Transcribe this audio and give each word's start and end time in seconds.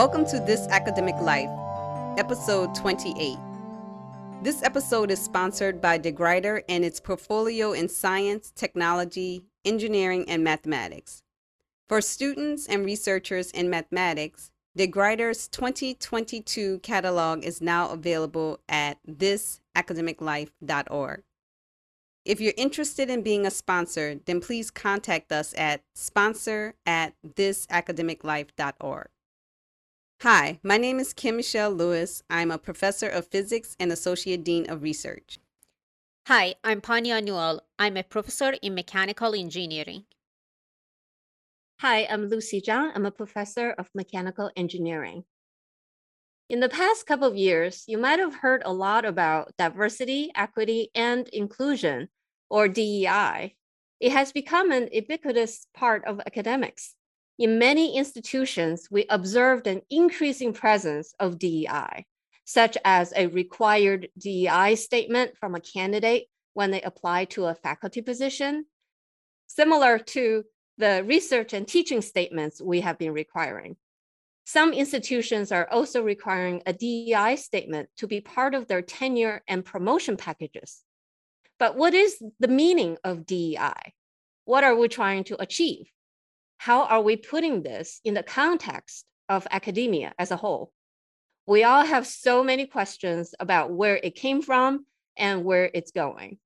Welcome 0.00 0.24
to 0.28 0.40
This 0.40 0.66
Academic 0.68 1.16
Life, 1.16 1.50
episode 2.18 2.74
28. 2.74 3.36
This 4.42 4.62
episode 4.62 5.10
is 5.10 5.20
sponsored 5.20 5.82
by 5.82 5.98
DeGruyter 5.98 6.62
and 6.70 6.86
its 6.86 6.98
portfolio 6.98 7.72
in 7.72 7.86
science, 7.86 8.50
technology, 8.50 9.44
engineering, 9.66 10.24
and 10.26 10.42
mathematics. 10.42 11.22
For 11.86 12.00
students 12.00 12.66
and 12.66 12.86
researchers 12.86 13.50
in 13.50 13.68
mathematics, 13.68 14.50
DeGruyter's 14.78 15.48
2022 15.48 16.78
catalog 16.78 17.44
is 17.44 17.60
now 17.60 17.90
available 17.90 18.58
at 18.70 18.96
thisacademiclife.org. 19.06 21.22
If 22.24 22.40
you're 22.40 22.54
interested 22.56 23.10
in 23.10 23.20
being 23.20 23.44
a 23.44 23.50
sponsor, 23.50 24.18
then 24.24 24.40
please 24.40 24.70
contact 24.70 25.30
us 25.30 25.52
at 25.58 25.82
sponsor 25.94 26.72
at 26.86 27.12
thisacademiclife.org. 27.36 29.08
Hi, 30.22 30.60
my 30.62 30.76
name 30.76 31.00
is 31.00 31.14
Kim 31.14 31.36
Michelle 31.36 31.70
Lewis. 31.70 32.22
I'm 32.28 32.50
a 32.50 32.58
professor 32.58 33.08
of 33.08 33.28
physics 33.28 33.74
and 33.80 33.90
associate 33.90 34.44
dean 34.44 34.68
of 34.68 34.82
research. 34.82 35.38
Hi, 36.26 36.56
I'm 36.62 36.82
Pania 36.82 37.24
Newell. 37.24 37.62
I'm 37.78 37.96
a 37.96 38.02
professor 38.02 38.52
in 38.60 38.74
mechanical 38.74 39.34
engineering. 39.34 40.04
Hi, 41.78 42.04
I'm 42.04 42.26
Lucy 42.26 42.60
Zhang. 42.60 42.92
I'm 42.94 43.06
a 43.06 43.10
professor 43.10 43.70
of 43.70 43.88
mechanical 43.94 44.50
engineering. 44.56 45.24
In 46.50 46.60
the 46.60 46.68
past 46.68 47.06
couple 47.06 47.26
of 47.26 47.34
years, 47.34 47.84
you 47.86 47.96
might 47.96 48.18
have 48.18 48.34
heard 48.34 48.60
a 48.66 48.74
lot 48.74 49.06
about 49.06 49.56
diversity, 49.56 50.30
equity, 50.34 50.90
and 50.94 51.28
inclusion, 51.28 52.10
or 52.50 52.68
DEI. 52.68 53.56
It 54.00 54.12
has 54.12 54.32
become 54.32 54.70
an 54.70 54.90
ubiquitous 54.92 55.66
part 55.72 56.04
of 56.04 56.20
academics. 56.20 56.94
In 57.40 57.58
many 57.58 57.96
institutions, 57.96 58.88
we 58.90 59.06
observed 59.08 59.66
an 59.66 59.80
increasing 59.88 60.52
presence 60.52 61.14
of 61.18 61.38
DEI, 61.38 62.04
such 62.44 62.76
as 62.84 63.14
a 63.16 63.28
required 63.28 64.10
DEI 64.18 64.74
statement 64.74 65.38
from 65.38 65.54
a 65.54 65.60
candidate 65.60 66.26
when 66.52 66.70
they 66.70 66.82
apply 66.82 67.24
to 67.24 67.46
a 67.46 67.54
faculty 67.54 68.02
position, 68.02 68.66
similar 69.46 69.98
to 69.98 70.44
the 70.76 71.02
research 71.06 71.54
and 71.54 71.66
teaching 71.66 72.02
statements 72.02 72.60
we 72.60 72.82
have 72.82 72.98
been 72.98 73.14
requiring. 73.14 73.76
Some 74.44 74.74
institutions 74.74 75.50
are 75.50 75.66
also 75.70 76.02
requiring 76.02 76.62
a 76.66 76.74
DEI 76.74 77.36
statement 77.36 77.88
to 77.96 78.06
be 78.06 78.20
part 78.20 78.54
of 78.54 78.68
their 78.68 78.82
tenure 78.82 79.42
and 79.48 79.64
promotion 79.64 80.18
packages. 80.18 80.82
But 81.58 81.74
what 81.74 81.94
is 81.94 82.22
the 82.38 82.48
meaning 82.48 82.98
of 83.02 83.24
DEI? 83.24 83.94
What 84.44 84.62
are 84.62 84.76
we 84.76 84.88
trying 84.88 85.24
to 85.24 85.40
achieve? 85.40 85.90
How 86.60 86.82
are 86.82 87.00
we 87.00 87.16
putting 87.16 87.62
this 87.62 88.02
in 88.04 88.12
the 88.12 88.22
context 88.22 89.06
of 89.30 89.46
academia 89.50 90.12
as 90.18 90.30
a 90.30 90.36
whole? 90.36 90.74
We 91.46 91.64
all 91.64 91.86
have 91.86 92.06
so 92.06 92.44
many 92.44 92.66
questions 92.66 93.34
about 93.40 93.72
where 93.72 93.96
it 93.96 94.14
came 94.14 94.42
from 94.42 94.84
and 95.16 95.42
where 95.42 95.70
it's 95.72 95.90
going. 95.90 96.36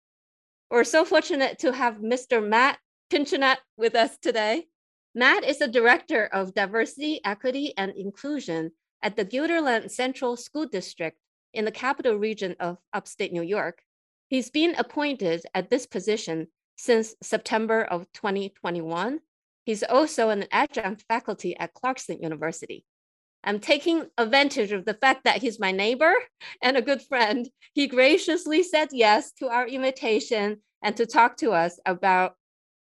We're 0.71 0.85
so 0.85 1.05
fortunate 1.05 1.59
to 1.59 1.73
have 1.73 1.97
Mr. 1.97 2.41
Matt 2.41 2.79
Pincinet 3.11 3.57
with 3.77 3.97
us 3.97 4.17
today. 4.17 4.69
Matt 5.17 5.43
is 5.43 5.59
the 5.59 5.67
Director 5.67 6.27
of 6.27 6.55
Diversity, 6.55 7.21
Equity, 7.25 7.75
and 7.77 7.91
Inclusion 7.97 8.71
at 9.03 9.17
the 9.17 9.25
Guilderland 9.25 9.91
Central 9.91 10.37
School 10.37 10.67
District 10.67 11.19
in 11.53 11.65
the 11.65 11.73
capital 11.73 12.15
region 12.15 12.55
of 12.61 12.79
upstate 12.93 13.33
New 13.33 13.43
York. 13.43 13.83
He's 14.29 14.49
been 14.49 14.77
appointed 14.77 15.43
at 15.57 15.71
this 15.71 15.87
position 15.87 16.47
since 16.77 17.17
September 17.21 17.83
of 17.83 18.07
2021 18.13 19.19
He's 19.65 19.83
also 19.83 20.29
an 20.29 20.45
adjunct 20.51 21.05
faculty 21.09 21.57
at 21.57 21.73
Clarkson 21.73 22.23
University. 22.23 22.85
I'm 23.43 23.61
taking 23.61 24.07
advantage 24.17 24.73
of 24.73 24.85
the 24.85 24.95
fact 24.95 25.25
that 25.25 25.41
he's 25.41 25.61
my 25.61 25.71
neighbor 25.71 26.15
and 26.63 26.77
a 26.77 26.83
good 26.83 27.03
friend. 27.03 27.49
He 27.73 27.87
graciously 27.87 28.63
said 28.63 28.89
yes 28.93 29.33
to 29.33 29.49
our 29.49 29.67
invitation 29.67 30.61
and 30.83 30.97
to 30.97 31.07
talk 31.07 31.37
to 31.39 31.53
us 31.53 31.79
about 31.87 32.35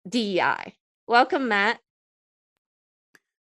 DEI. 0.08 0.74
Welcome, 1.06 1.48
Matt. 1.48 1.78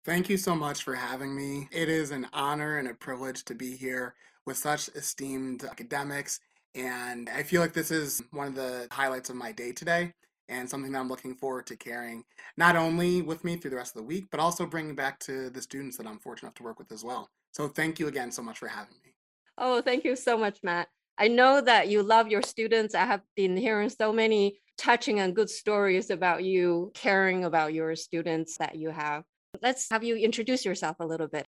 Thank 0.04 0.30
you 0.30 0.38
so 0.38 0.56
much 0.56 0.84
for 0.84 0.96
having 0.96 1.36
me. 1.36 1.68
It 1.72 1.88
is 1.88 2.10
an 2.10 2.28
honor 2.34 2.80
and 2.80 2.88
a 2.88 2.96
privilege 2.96 3.46
to 3.46 3.56
be 3.56 3.76
here 3.76 4.16
with 4.48 4.58
such 4.58 4.88
esteemed 4.90 5.64
academics. 5.64 6.40
And 6.74 7.30
I 7.30 7.44
feel 7.44 7.62
like 7.62 7.74
this 7.74 7.92
is 7.92 8.24
one 8.32 8.48
of 8.48 8.56
the 8.56 8.88
highlights 8.92 9.30
of 9.30 9.36
my 9.36 9.52
day 9.52 9.74
today 9.74 10.14
and 10.52 10.70
something 10.70 10.92
that 10.92 11.00
I'm 11.00 11.08
looking 11.08 11.34
forward 11.34 11.66
to 11.68 11.76
carrying 11.76 12.24
not 12.58 12.76
only 12.76 13.22
with 13.22 13.44
me 13.44 13.56
through 13.56 13.72
the 13.72 13.78
rest 13.78 13.96
of 13.96 14.02
the 14.02 14.08
week, 14.08 14.26
but 14.30 14.40
also 14.40 14.66
bringing 14.66 14.96
back 14.96 15.20
to 15.22 15.50
the 15.50 15.62
students 15.62 15.98
that 15.98 16.06
I'm 16.06 16.20
fortunate 16.20 16.50
enough 16.50 16.56
to 16.56 16.64
work 16.64 16.78
with 16.78 16.92
as 16.92 17.04
well. 17.04 17.30
So 17.54 17.68
thank 17.68 18.00
you 18.00 18.08
again 18.08 18.32
so 18.32 18.44
much 18.44 18.60
for 18.60 18.68
having 18.68 18.96
me. 19.04 19.14
Oh, 19.58 19.82
thank 19.82 20.04
you 20.04 20.16
so 20.16 20.38
much, 20.38 20.60
Matt. 20.62 20.90
I 21.18 21.28
know 21.28 21.62
that 21.62 21.88
you 21.88 22.04
love 22.04 22.28
your 22.28 22.42
students. 22.42 22.96
I 22.96 23.06
have 23.06 23.22
been 23.36 23.56
hearing 23.56 23.90
so 23.90 24.12
many 24.12 24.60
touching 24.78 25.20
and 25.20 25.36
good 25.36 25.50
stories 25.50 26.10
about 26.10 26.44
you 26.44 26.92
caring 26.94 27.46
about 27.46 27.74
your 27.74 27.96
students 27.96 28.58
that 28.58 28.76
you 28.76 28.90
have. 28.90 29.24
Let's 29.62 29.88
have 29.92 30.04
you 30.04 30.16
introduce 30.16 30.66
yourself 30.66 30.98
a 31.00 31.06
little 31.06 31.28
bit. 31.28 31.46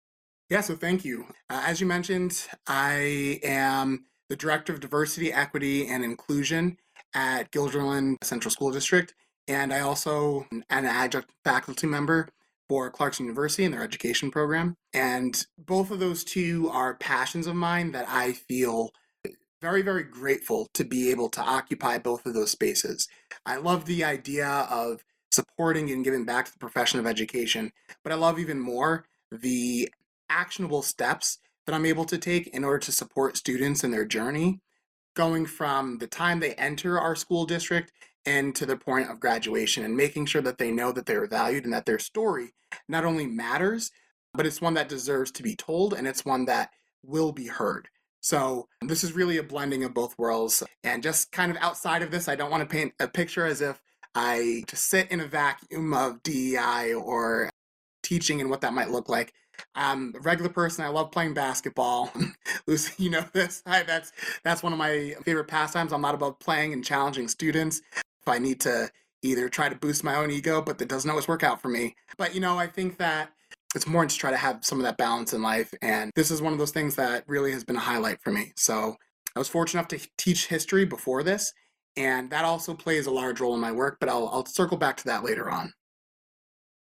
Yeah, 0.50 0.62
so 0.62 0.76
thank 0.76 1.06
you. 1.06 1.28
Uh, 1.50 1.64
as 1.66 1.80
you 1.80 1.88
mentioned, 1.88 2.48
I 2.68 3.40
am 3.44 4.06
the 4.28 4.36
Director 4.36 4.74
of 4.74 4.80
Diversity, 4.80 5.32
Equity, 5.32 5.88
and 5.88 6.04
Inclusion 6.04 6.78
at 7.14 7.52
Guilderland 7.52 8.24
Central 8.24 8.52
School 8.52 8.72
District, 8.72 9.14
and 9.48 9.74
I 9.74 9.80
also 9.80 10.46
an 10.52 10.64
adjunct 10.70 11.30
faculty 11.44 11.88
member 11.88 12.30
for 12.70 12.90
Clarkson 12.90 13.26
University 13.26 13.66
in 13.66 13.72
their 13.72 13.84
education 13.84 14.32
program. 14.32 14.78
And 14.94 15.46
both 15.58 15.92
of 15.92 16.00
those 16.00 16.24
two 16.24 16.70
are 16.72 16.96
passions 16.96 17.48
of 17.48 17.56
mine 17.56 17.92
that 17.92 18.08
I 18.08 18.32
feel 18.32 18.92
very, 19.62 19.82
very 19.82 20.04
grateful 20.04 20.70
to 20.74 20.84
be 20.84 21.12
able 21.12 21.30
to 21.30 21.42
occupy 21.42 21.98
both 21.98 22.26
of 22.26 22.34
those 22.34 22.52
spaces. 22.52 23.08
I 23.46 23.58
love 23.58 23.86
the 23.86 24.04
idea 24.04 24.48
of 24.48 25.04
supporting 25.32 25.92
and 25.92 26.04
giving 26.04 26.26
back 26.26 26.46
to 26.46 26.54
the 26.54 26.60
profession 26.60 27.00
of 27.00 27.06
education, 27.06 27.72
but 28.04 28.12
I 28.12 28.16
love 28.16 28.40
even 28.40 28.60
more 28.60 29.06
the 29.32 29.90
actionable 30.30 30.82
steps 30.82 31.40
that 31.66 31.76
I'm 31.76 31.86
able 31.86 32.06
to 32.06 32.18
take 32.18 32.48
in 32.48 32.64
order 32.64 32.80
to 32.80 32.92
support 32.92 33.38
students 33.38 33.84
in 33.84 33.92
their 33.92 34.06
journey 34.06 34.62
going 35.16 35.46
from 35.46 35.98
the 35.98 36.08
time 36.08 36.40
they 36.40 36.54
enter 36.56 37.00
our 37.00 37.16
school 37.16 37.46
district 37.46 37.92
and 38.26 38.56
to 38.56 38.66
the 38.66 38.78
point 38.78 39.10
of 39.10 39.20
graduation 39.20 39.84
and 39.84 39.96
making 39.96 40.26
sure 40.26 40.42
that 40.42 40.58
they 40.58 40.72
know 40.72 40.92
that 40.92 41.06
they're 41.06 41.28
valued 41.28 41.66
and 41.66 41.74
that 41.74 41.86
their 41.86 42.00
story 42.00 42.52
not 42.88 43.06
only 43.06 43.26
matters, 43.26 43.92
but 44.34 44.46
it's 44.46 44.62
one 44.62 44.76
that 44.76 44.90
deserves 44.90 45.32
to 45.32 45.44
be 45.44 45.56
told 45.56 45.94
and 45.94 46.08
it's 46.08 46.26
one 46.26 46.46
that 46.46 46.70
will 47.04 47.32
be 47.32 47.48
heard. 47.48 47.90
So, 48.24 48.68
this 48.82 49.04
is 49.04 49.14
really 49.14 49.38
a 49.38 49.44
blending 49.44 49.84
of 49.84 49.96
both 49.96 50.18
worlds. 50.18 50.62
And 50.84 51.02
just 51.02 51.32
kind 51.32 51.52
of 51.52 51.58
outside 51.58 52.04
of 52.04 52.12
this, 52.12 52.28
I 52.28 52.36
don't 52.36 52.52
want 52.52 52.62
to 52.62 52.72
paint 52.72 52.94
a 53.00 53.08
picture 53.08 53.48
as 53.48 53.62
if 53.62 53.82
I 54.14 54.64
just 54.68 54.90
sit 54.90 55.10
in 55.10 55.22
a 55.22 55.28
vacuum 55.28 55.94
of 55.94 56.22
DEI 56.22 56.94
or 56.94 57.50
teaching 58.04 58.40
and 58.40 58.50
what 58.50 58.62
that 58.62 58.74
might 58.74 58.92
look 58.92 59.10
like. 59.10 59.34
I'm 59.76 60.14
a 60.16 60.20
regular 60.20 60.50
person. 60.50 60.86
I 60.86 60.90
love 60.90 61.12
playing 61.12 61.34
basketball. 61.34 62.12
Lucy, 62.68 63.04
you 63.04 63.10
know 63.10 63.26
this. 63.34 63.62
I, 63.66 63.84
that's 63.84 64.12
that's 64.44 64.64
one 64.64 64.74
of 64.74 64.80
my 64.80 65.16
favorite 65.24 65.48
pastimes. 65.48 65.94
I'm 65.94 66.02
not 66.02 66.16
about 66.16 66.40
playing 66.40 66.74
and 66.74 66.84
challenging 66.84 67.28
students. 67.28 67.82
If 67.96 68.28
I 68.28 68.38
need 68.38 68.60
to 68.62 68.90
either 69.24 69.50
try 69.50 69.70
to 69.70 69.76
boost 69.76 70.04
my 70.04 70.16
own 70.16 70.32
ego, 70.32 70.62
but 70.62 70.78
that 70.80 70.90
doesn't 70.90 71.10
always 71.10 71.28
work 71.28 71.44
out 71.44 71.62
for 71.62 71.70
me. 71.70 71.96
But 72.18 72.34
you 72.34 72.42
know, 72.42 72.58
I 72.58 72.68
think 72.68 72.98
that 72.98 73.32
it's 73.76 73.88
more 73.88 74.06
to 74.06 74.18
try 74.18 74.32
to 74.32 74.38
have 74.38 74.66
some 74.66 74.80
of 74.80 74.84
that 74.84 74.98
balance 74.98 75.34
in 75.34 75.42
life. 75.42 75.74
And 75.82 76.12
this 76.16 76.32
is 76.32 76.42
one 76.42 76.54
of 76.54 76.60
those 76.60 76.72
things 76.72 76.96
that 76.96 77.24
really 77.28 77.52
has 77.52 77.64
been 77.64 77.76
a 77.78 77.80
highlight 77.80 78.22
for 78.22 78.32
me. 78.32 78.52
So 78.58 78.96
I 79.36 79.40
was 79.40 79.48
fortunate 79.48 79.80
enough 79.80 80.02
to 80.02 80.10
teach 80.18 80.48
history 80.48 80.86
before 80.86 81.24
this, 81.24 81.54
and 81.96 82.30
that 82.32 82.46
also 82.46 82.74
plays 82.74 83.06
a 83.08 83.12
large 83.12 83.40
role 83.40 83.54
in 83.54 83.62
my 83.62 83.72
work. 83.72 83.98
But 84.00 84.10
I'll 84.10 84.28
I'll 84.30 84.46
circle 84.46 84.78
back 84.78 84.98
to 84.98 85.06
that 85.06 85.24
later 85.24 85.50
on. 85.50 85.74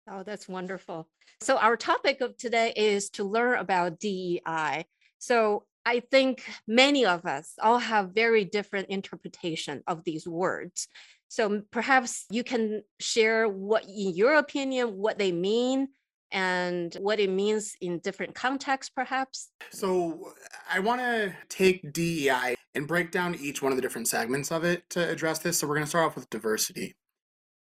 Oh, 0.08 0.22
that's 0.22 0.48
wonderful. 0.48 1.08
So 1.40 1.58
our 1.58 1.76
topic 1.76 2.20
of 2.20 2.36
today 2.36 2.72
is 2.76 3.10
to 3.10 3.24
learn 3.24 3.58
about 3.58 3.98
DEI. 3.98 4.86
So 5.18 5.64
I 5.84 6.00
think 6.00 6.42
many 6.66 7.06
of 7.06 7.26
us 7.26 7.54
all 7.60 7.78
have 7.78 8.14
very 8.14 8.44
different 8.44 8.88
interpretation 8.88 9.82
of 9.86 10.04
these 10.04 10.26
words. 10.26 10.88
So 11.28 11.62
perhaps 11.70 12.24
you 12.30 12.44
can 12.44 12.82
share 13.00 13.48
what, 13.48 13.84
in 13.84 14.14
your 14.14 14.34
opinion, 14.34 14.96
what 14.96 15.18
they 15.18 15.32
mean 15.32 15.88
and 16.32 16.94
what 17.00 17.20
it 17.20 17.30
means 17.30 17.74
in 17.80 17.98
different 18.00 18.34
contexts, 18.34 18.90
perhaps? 18.94 19.50
So, 19.70 20.32
I 20.70 20.80
want 20.80 21.00
to 21.00 21.34
take 21.48 21.92
DEI 21.92 22.56
and 22.74 22.88
break 22.88 23.10
down 23.12 23.36
each 23.36 23.62
one 23.62 23.70
of 23.70 23.76
the 23.76 23.82
different 23.82 24.08
segments 24.08 24.50
of 24.50 24.64
it 24.64 24.88
to 24.90 25.08
address 25.08 25.38
this. 25.38 25.58
So, 25.58 25.68
we're 25.68 25.76
going 25.76 25.84
to 25.84 25.88
start 25.88 26.06
off 26.06 26.16
with 26.16 26.28
diversity. 26.30 26.96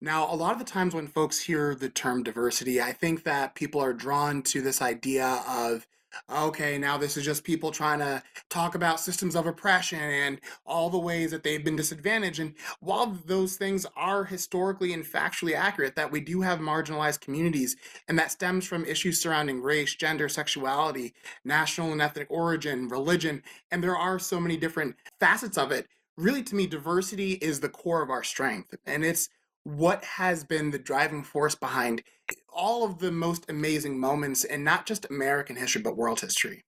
Now, 0.00 0.32
a 0.32 0.36
lot 0.36 0.52
of 0.52 0.58
the 0.58 0.64
times 0.64 0.94
when 0.94 1.08
folks 1.08 1.40
hear 1.40 1.74
the 1.74 1.88
term 1.88 2.22
diversity, 2.22 2.80
I 2.80 2.92
think 2.92 3.24
that 3.24 3.54
people 3.54 3.80
are 3.80 3.92
drawn 3.92 4.42
to 4.42 4.62
this 4.62 4.80
idea 4.80 5.42
of 5.48 5.86
okay, 6.30 6.78
now 6.78 6.96
this 6.96 7.16
is 7.16 7.24
just 7.24 7.44
people 7.44 7.70
trying 7.70 7.98
to 7.98 8.22
talk 8.48 8.74
about 8.74 9.00
systems 9.00 9.36
of 9.36 9.46
oppression 9.46 10.00
and 10.00 10.40
all 10.66 10.90
the 10.90 10.98
ways 10.98 11.30
that 11.30 11.42
they've 11.42 11.64
been 11.64 11.76
disadvantaged. 11.76 12.40
And 12.40 12.54
while 12.80 13.18
those 13.26 13.56
things 13.56 13.86
are 13.96 14.24
historically 14.24 14.92
and 14.92 15.04
factually 15.04 15.54
accurate, 15.54 15.96
that 15.96 16.10
we 16.10 16.20
do 16.20 16.40
have 16.40 16.60
marginalized 16.60 17.20
communities, 17.20 17.76
and 18.08 18.18
that 18.18 18.32
stems 18.32 18.66
from 18.66 18.84
issues 18.84 19.20
surrounding 19.20 19.60
race, 19.60 19.94
gender, 19.94 20.28
sexuality, 20.28 21.14
national 21.44 21.92
and 21.92 22.00
ethnic 22.02 22.28
origin, 22.30 22.88
religion, 22.88 23.42
and 23.70 23.82
there 23.82 23.96
are 23.96 24.18
so 24.18 24.40
many 24.40 24.56
different 24.56 24.96
facets 25.20 25.58
of 25.58 25.72
it. 25.72 25.86
Really, 26.16 26.42
to 26.44 26.54
me, 26.56 26.66
diversity 26.66 27.32
is 27.34 27.60
the 27.60 27.68
core 27.68 28.02
of 28.02 28.10
our 28.10 28.24
strength. 28.24 28.74
And 28.86 29.04
it's 29.04 29.28
what 29.64 30.04
has 30.04 30.44
been 30.44 30.70
the 30.70 30.78
driving 30.78 31.22
force 31.22 31.54
behind 31.54 32.02
all 32.52 32.84
of 32.84 32.98
the 32.98 33.12
most 33.12 33.48
amazing 33.48 33.98
moments 33.98 34.44
in 34.44 34.64
not 34.64 34.86
just 34.86 35.08
American 35.10 35.56
history, 35.56 35.82
but 35.82 35.96
world 35.96 36.20
history. 36.20 36.64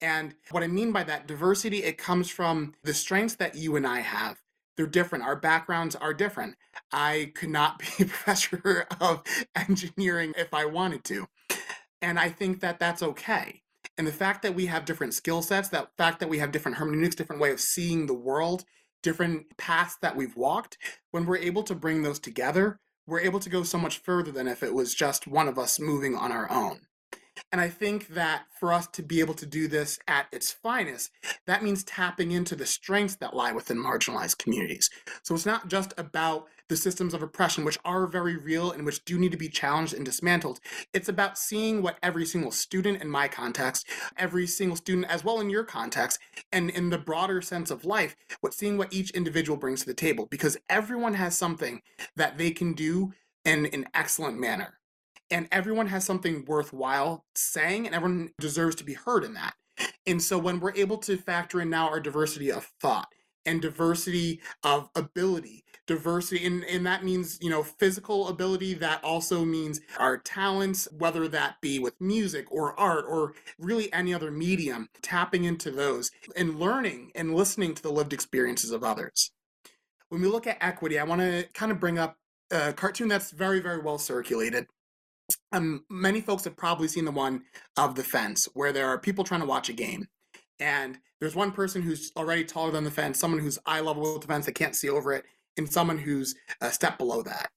And 0.00 0.34
what 0.50 0.62
I 0.62 0.68
mean 0.68 0.92
by 0.92 1.04
that 1.04 1.26
diversity, 1.26 1.82
it 1.84 1.98
comes 1.98 2.28
from 2.30 2.74
the 2.82 2.94
strengths 2.94 3.36
that 3.36 3.54
you 3.54 3.76
and 3.76 3.86
I 3.86 4.00
have. 4.00 4.38
They're 4.76 4.86
different. 4.86 5.24
Our 5.24 5.36
backgrounds 5.36 5.94
are 5.94 6.14
different. 6.14 6.56
I 6.92 7.32
could 7.34 7.50
not 7.50 7.78
be 7.98 8.04
a 8.04 8.06
professor 8.06 8.86
of 9.00 9.22
engineering 9.54 10.32
if 10.36 10.52
I 10.54 10.64
wanted 10.64 11.04
to. 11.04 11.26
And 12.00 12.18
I 12.18 12.30
think 12.30 12.60
that 12.60 12.78
that's 12.78 13.02
okay. 13.02 13.62
And 13.98 14.06
the 14.06 14.12
fact 14.12 14.42
that 14.42 14.54
we 14.54 14.66
have 14.66 14.84
different 14.84 15.14
skill 15.14 15.42
sets, 15.42 15.68
that 15.68 15.90
fact 15.96 16.20
that 16.20 16.28
we 16.28 16.38
have 16.38 16.50
different 16.50 16.78
hermeneutics, 16.78 17.14
different 17.14 17.42
way 17.42 17.52
of 17.52 17.60
seeing 17.60 18.06
the 18.06 18.14
world, 18.14 18.64
different 19.02 19.56
paths 19.56 19.96
that 20.02 20.16
we've 20.16 20.36
walked, 20.36 20.78
when 21.10 21.26
we're 21.26 21.36
able 21.36 21.62
to 21.64 21.74
bring 21.74 22.02
those 22.02 22.18
together, 22.18 22.78
we're 23.06 23.20
able 23.20 23.40
to 23.40 23.50
go 23.50 23.62
so 23.62 23.78
much 23.78 23.98
further 23.98 24.30
than 24.30 24.48
if 24.48 24.62
it 24.62 24.72
was 24.72 24.94
just 24.94 25.26
one 25.26 25.48
of 25.48 25.58
us 25.58 25.80
moving 25.80 26.16
on 26.16 26.32
our 26.32 26.50
own. 26.50 26.80
And 27.52 27.60
I 27.60 27.68
think 27.68 28.08
that 28.08 28.46
for 28.58 28.72
us 28.72 28.86
to 28.88 29.02
be 29.02 29.20
able 29.20 29.34
to 29.34 29.44
do 29.44 29.68
this 29.68 29.98
at 30.08 30.26
its 30.32 30.50
finest, 30.50 31.10
that 31.46 31.62
means 31.62 31.84
tapping 31.84 32.30
into 32.30 32.56
the 32.56 32.64
strengths 32.64 33.16
that 33.16 33.36
lie 33.36 33.52
within 33.52 33.76
marginalized 33.76 34.38
communities. 34.38 34.88
So 35.22 35.34
it's 35.34 35.44
not 35.44 35.68
just 35.68 35.92
about 35.98 36.46
the 36.68 36.76
systems 36.76 37.12
of 37.12 37.22
oppression, 37.22 37.66
which 37.66 37.78
are 37.84 38.06
very 38.06 38.38
real 38.38 38.70
and 38.70 38.86
which 38.86 39.04
do 39.04 39.18
need 39.18 39.32
to 39.32 39.36
be 39.36 39.50
challenged 39.50 39.92
and 39.92 40.06
dismantled. 40.06 40.60
It's 40.94 41.10
about 41.10 41.36
seeing 41.36 41.82
what 41.82 41.98
every 42.02 42.24
single 42.24 42.50
student 42.50 43.02
in 43.02 43.10
my 43.10 43.28
context, 43.28 43.86
every 44.16 44.46
single 44.46 44.76
student 44.76 45.06
as 45.10 45.22
well 45.22 45.38
in 45.38 45.50
your 45.50 45.64
context, 45.64 46.18
and 46.50 46.70
in 46.70 46.88
the 46.88 46.96
broader 46.96 47.42
sense 47.42 47.70
of 47.70 47.84
life, 47.84 48.16
what 48.40 48.54
seeing 48.54 48.78
what 48.78 48.94
each 48.94 49.10
individual 49.10 49.58
brings 49.58 49.80
to 49.80 49.86
the 49.86 49.92
table, 49.92 50.24
because 50.24 50.56
everyone 50.70 51.14
has 51.14 51.36
something 51.36 51.82
that 52.16 52.38
they 52.38 52.50
can 52.50 52.72
do 52.72 53.12
in 53.44 53.66
an 53.66 53.84
excellent 53.92 54.40
manner 54.40 54.78
and 55.32 55.48
everyone 55.50 55.88
has 55.88 56.04
something 56.04 56.44
worthwhile 56.46 57.24
saying 57.34 57.86
and 57.86 57.94
everyone 57.94 58.30
deserves 58.38 58.76
to 58.76 58.84
be 58.84 58.94
heard 58.94 59.24
in 59.24 59.34
that. 59.34 59.54
And 60.06 60.22
so 60.22 60.38
when 60.38 60.60
we're 60.60 60.74
able 60.74 60.98
to 60.98 61.16
factor 61.16 61.60
in 61.60 61.70
now 61.70 61.88
our 61.88 62.00
diversity 62.00 62.52
of 62.52 62.70
thought 62.80 63.08
and 63.44 63.60
diversity 63.60 64.40
of 64.62 64.90
ability 64.94 65.64
diversity 65.86 66.46
and, 66.46 66.64
and 66.64 66.86
that 66.86 67.04
means 67.04 67.38
you 67.42 67.50
know 67.50 67.62
physical 67.62 68.28
ability 68.28 68.72
that 68.72 69.02
also 69.02 69.44
means 69.44 69.80
our 69.98 70.16
talents 70.16 70.86
whether 70.96 71.26
that 71.26 71.60
be 71.60 71.80
with 71.80 72.00
music 72.00 72.46
or 72.52 72.78
art 72.78 73.04
or 73.08 73.34
really 73.58 73.92
any 73.92 74.14
other 74.14 74.30
medium 74.30 74.88
tapping 75.02 75.42
into 75.42 75.72
those 75.72 76.12
and 76.36 76.60
learning 76.60 77.10
and 77.16 77.34
listening 77.34 77.74
to 77.74 77.82
the 77.82 77.90
lived 77.90 78.12
experiences 78.12 78.70
of 78.70 78.84
others. 78.84 79.32
When 80.08 80.22
we 80.22 80.28
look 80.28 80.46
at 80.46 80.58
equity 80.60 81.00
i 81.00 81.04
want 81.04 81.20
to 81.20 81.48
kind 81.52 81.72
of 81.72 81.80
bring 81.80 81.98
up 81.98 82.16
a 82.52 82.72
cartoon 82.72 83.08
that's 83.08 83.32
very 83.32 83.58
very 83.58 83.80
well 83.80 83.98
circulated 83.98 84.68
um, 85.52 85.84
many 85.90 86.20
folks 86.20 86.44
have 86.44 86.56
probably 86.56 86.88
seen 86.88 87.04
the 87.04 87.10
one 87.10 87.42
of 87.76 87.94
the 87.94 88.04
fence 88.04 88.48
where 88.54 88.72
there 88.72 88.88
are 88.88 88.98
people 88.98 89.24
trying 89.24 89.40
to 89.40 89.46
watch 89.46 89.68
a 89.68 89.74
game 89.74 90.06
and 90.60 90.98
there's 91.20 91.34
one 91.34 91.52
person 91.52 91.82
who's 91.82 92.12
already 92.16 92.44
taller 92.44 92.70
than 92.70 92.84
the 92.84 92.90
fence 92.90 93.18
someone 93.18 93.40
who's 93.40 93.58
eye 93.66 93.80
level 93.80 94.14
with 94.14 94.22
the 94.22 94.28
fence 94.28 94.46
that 94.46 94.54
can't 94.54 94.76
see 94.76 94.88
over 94.88 95.12
it 95.12 95.24
and 95.56 95.70
someone 95.70 95.98
who's 95.98 96.34
a 96.60 96.70
step 96.70 96.98
below 96.98 97.22
that. 97.22 97.50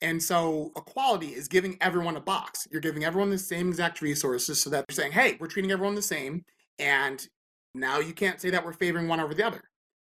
And 0.00 0.20
so 0.20 0.72
equality 0.76 1.28
is 1.28 1.46
giving 1.46 1.76
everyone 1.80 2.16
a 2.16 2.20
box. 2.20 2.66
You're 2.72 2.80
giving 2.80 3.04
everyone 3.04 3.30
the 3.30 3.38
same 3.38 3.68
exact 3.68 4.00
resources 4.00 4.60
so 4.60 4.70
that 4.70 4.84
you're 4.88 4.94
saying 4.94 5.12
hey 5.12 5.36
we're 5.40 5.48
treating 5.48 5.70
everyone 5.70 5.94
the 5.94 6.02
same 6.02 6.44
and 6.78 7.26
now 7.74 8.00
you 8.00 8.12
can't 8.12 8.40
say 8.40 8.50
that 8.50 8.64
we're 8.64 8.72
favoring 8.72 9.08
one 9.08 9.20
over 9.20 9.34
the 9.34 9.46
other. 9.46 9.62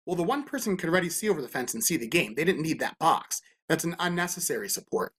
Well 0.06 0.16
the 0.16 0.24
one 0.24 0.44
person 0.44 0.78
could 0.78 0.90
already 0.90 1.10
see 1.10 1.30
over 1.30 1.42
the 1.42 1.48
fence 1.48 1.74
and 1.74 1.84
see 1.84 1.98
the 1.98 2.08
game. 2.08 2.36
They 2.36 2.46
didn't 2.46 2.62
need 2.62 2.80
that 2.80 2.98
box. 3.00 3.42
That's 3.68 3.84
an 3.84 3.96
unnecessary 4.00 4.70
support 4.70 5.14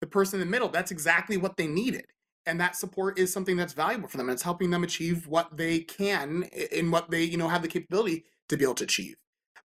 the 0.00 0.06
person 0.06 0.40
in 0.40 0.46
the 0.46 0.50
middle, 0.50 0.68
that's 0.68 0.90
exactly 0.90 1.36
what 1.36 1.56
they 1.56 1.66
needed. 1.66 2.06
And 2.46 2.60
that 2.60 2.76
support 2.76 3.18
is 3.18 3.32
something 3.32 3.56
that's 3.56 3.74
valuable 3.74 4.08
for 4.08 4.16
them. 4.16 4.28
And 4.28 4.34
it's 4.34 4.42
helping 4.42 4.70
them 4.70 4.84
achieve 4.84 5.26
what 5.26 5.56
they 5.56 5.80
can 5.80 6.44
in 6.72 6.90
what 6.90 7.10
they, 7.10 7.22
you 7.22 7.36
know, 7.36 7.48
have 7.48 7.62
the 7.62 7.68
capability 7.68 8.24
to 8.48 8.56
be 8.56 8.64
able 8.64 8.74
to 8.76 8.84
achieve. 8.84 9.16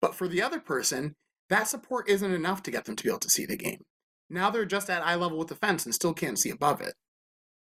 But 0.02 0.16
for 0.16 0.28
the 0.28 0.42
other 0.42 0.60
person, 0.60 1.16
that 1.50 1.68
support 1.68 2.10
isn't 2.10 2.34
enough 2.34 2.64
to 2.64 2.72
get 2.72 2.86
them 2.86 2.96
to 2.96 3.04
be 3.04 3.10
able 3.10 3.20
to 3.20 3.30
see 3.30 3.46
the 3.46 3.58
game. 3.58 3.84
Now 4.30 4.50
they're 4.50 4.66
just 4.66 4.90
at 4.90 5.06
eye 5.06 5.16
level 5.16 5.38
with 5.38 5.50
the 5.50 5.56
fence 5.56 5.86
and 5.86 5.94
still 5.94 6.14
can't 6.14 6.40
see 6.40 6.50
above 6.50 6.82
it. 6.82 6.94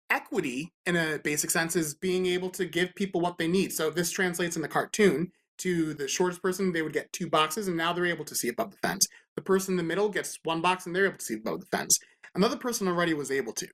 Equity, 0.09 0.73
in 0.87 0.97
a 0.97 1.19
basic 1.19 1.51
sense, 1.51 1.75
is 1.75 1.95
being 1.95 2.27
able 2.27 2.51
to 2.51 2.65
give 2.65 2.95
people 2.95 3.21
what 3.21 3.37
they 3.37 3.49
need. 3.49 3.73
So 3.73 3.91
this 3.91 4.11
translates 4.11 4.57
in 4.57 4.63
the 4.63 4.69
cartoon 4.69 5.33
to 5.59 5.95
the 5.95 6.09
shortest 6.09 6.43
person, 6.43 6.73
they 6.73 6.83
would 6.83 6.93
get 6.93 7.13
two 7.13 7.29
boxes, 7.29 7.69
and 7.69 7.77
now 7.77 7.93
they're 7.93 8.07
able 8.07 8.25
to 8.25 8.35
see 8.35 8.49
above 8.49 8.71
the 8.71 8.77
fence. 8.79 9.07
The 9.37 9.43
person 9.43 9.73
in 9.73 9.77
the 9.77 9.83
middle 9.83 10.09
gets 10.09 10.39
one 10.43 10.61
box, 10.61 10.87
and 10.87 10.95
they're 10.95 11.07
able 11.07 11.19
to 11.19 11.25
see 11.25 11.35
above 11.35 11.61
the 11.61 11.67
fence. 11.67 11.99
Another 12.35 12.57
person 12.57 12.89
already 12.89 13.15
was 13.15 13.31
able 13.31 13.53
to. 13.55 13.69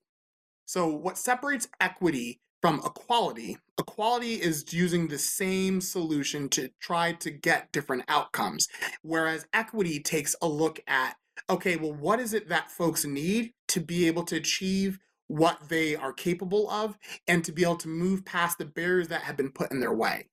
So, 0.66 0.86
what 0.86 1.18
separates 1.18 1.68
equity 1.80 2.40
from 2.60 2.80
equality, 2.84 3.56
equality 3.78 4.34
is 4.34 4.72
using 4.72 5.08
the 5.08 5.18
same 5.18 5.80
solution 5.80 6.48
to 6.50 6.68
try 6.80 7.12
to 7.12 7.30
get 7.30 7.72
different 7.72 8.04
outcomes, 8.06 8.68
whereas 9.02 9.46
equity 9.52 10.00
takes 10.00 10.36
a 10.42 10.46
look 10.48 10.80
at 10.86 11.16
okay, 11.48 11.76
well, 11.76 11.92
what 11.92 12.20
is 12.20 12.34
it 12.34 12.48
that 12.50 12.70
folks 12.70 13.04
need 13.04 13.52
to 13.68 13.80
be 13.80 14.06
able 14.06 14.24
to 14.24 14.36
achieve 14.36 14.98
what 15.26 15.58
they 15.68 15.96
are 15.96 16.12
capable 16.12 16.68
of 16.70 16.98
and 17.26 17.44
to 17.44 17.52
be 17.52 17.62
able 17.62 17.76
to 17.76 17.88
move 17.88 18.24
past 18.24 18.58
the 18.58 18.64
barriers 18.64 19.08
that 19.08 19.22
have 19.22 19.36
been 19.36 19.50
put 19.50 19.70
in 19.70 19.80
their 19.80 19.92
way? 19.92 20.28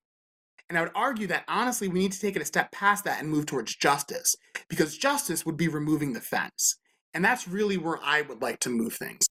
And 0.70 0.78
I 0.78 0.82
would 0.82 0.92
argue 0.94 1.28
that 1.28 1.46
honestly, 1.48 1.88
we 1.88 2.00
need 2.00 2.12
to 2.12 2.20
take 2.20 2.36
it 2.36 2.42
a 2.42 2.46
step 2.46 2.72
past 2.72 3.06
that 3.06 3.22
and 3.22 3.30
move 3.30 3.46
towards 3.46 3.76
justice, 3.76 4.36
because 4.68 4.98
justice 4.98 5.46
would 5.46 5.56
be 5.56 5.70
removing 5.70 6.12
the 6.12 6.20
fence. 6.20 6.78
And 7.14 7.24
that's 7.24 7.48
really 7.48 7.78
where 7.78 8.00
I 8.04 8.22
would 8.22 8.42
like 8.42 8.60
to 8.62 8.70
move 8.70 8.94
things. 8.94 9.26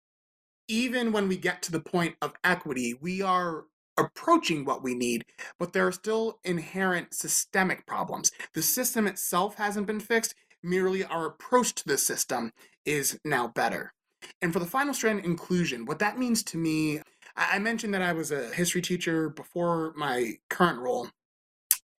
Even 0.69 1.13
when 1.13 1.29
we 1.29 1.37
get 1.37 1.63
to 1.63 1.73
the 1.73 1.81
point 1.81 2.17
of 2.21 2.33
equity, 2.43 2.95
we 3.01 3.23
are 3.23 3.65
approaching 3.97 4.65
what 4.65 4.83
we 4.83 4.95
need, 4.95 5.25
but 5.59 5.73
there 5.73 5.87
are 5.87 5.93
still 5.93 6.39
inherent 6.45 7.15
systemic 7.15 7.87
problems. 7.87 8.31
The 8.55 8.63
system 8.63 9.07
itself 9.07 9.57
hasn't 9.57 9.87
been 9.87 10.01
fixed, 10.01 10.35
merely 10.63 11.05
our 11.05 11.27
approach 11.27 11.75
to 11.77 11.85
the 11.87 11.99
system 11.99 12.53
is 12.85 13.19
now 13.25 13.49
better. 13.49 13.93
And 14.43 14.53
for 14.53 14.59
the 14.59 14.67
final 14.67 14.95
strand, 14.95 15.25
inclusion, 15.25 15.87
what 15.87 15.99
that 16.01 16.19
means 16.19 16.43
to 16.45 16.59
me, 16.59 17.01
I 17.37 17.59
mentioned 17.59 17.93
that 17.95 18.03
I 18.03 18.13
was 18.13 18.33
a 18.33 18.51
history 18.51 18.83
teacher 18.83 19.29
before 19.29 19.93
my 19.97 20.35
current 20.49 20.81
role, 20.81 21.09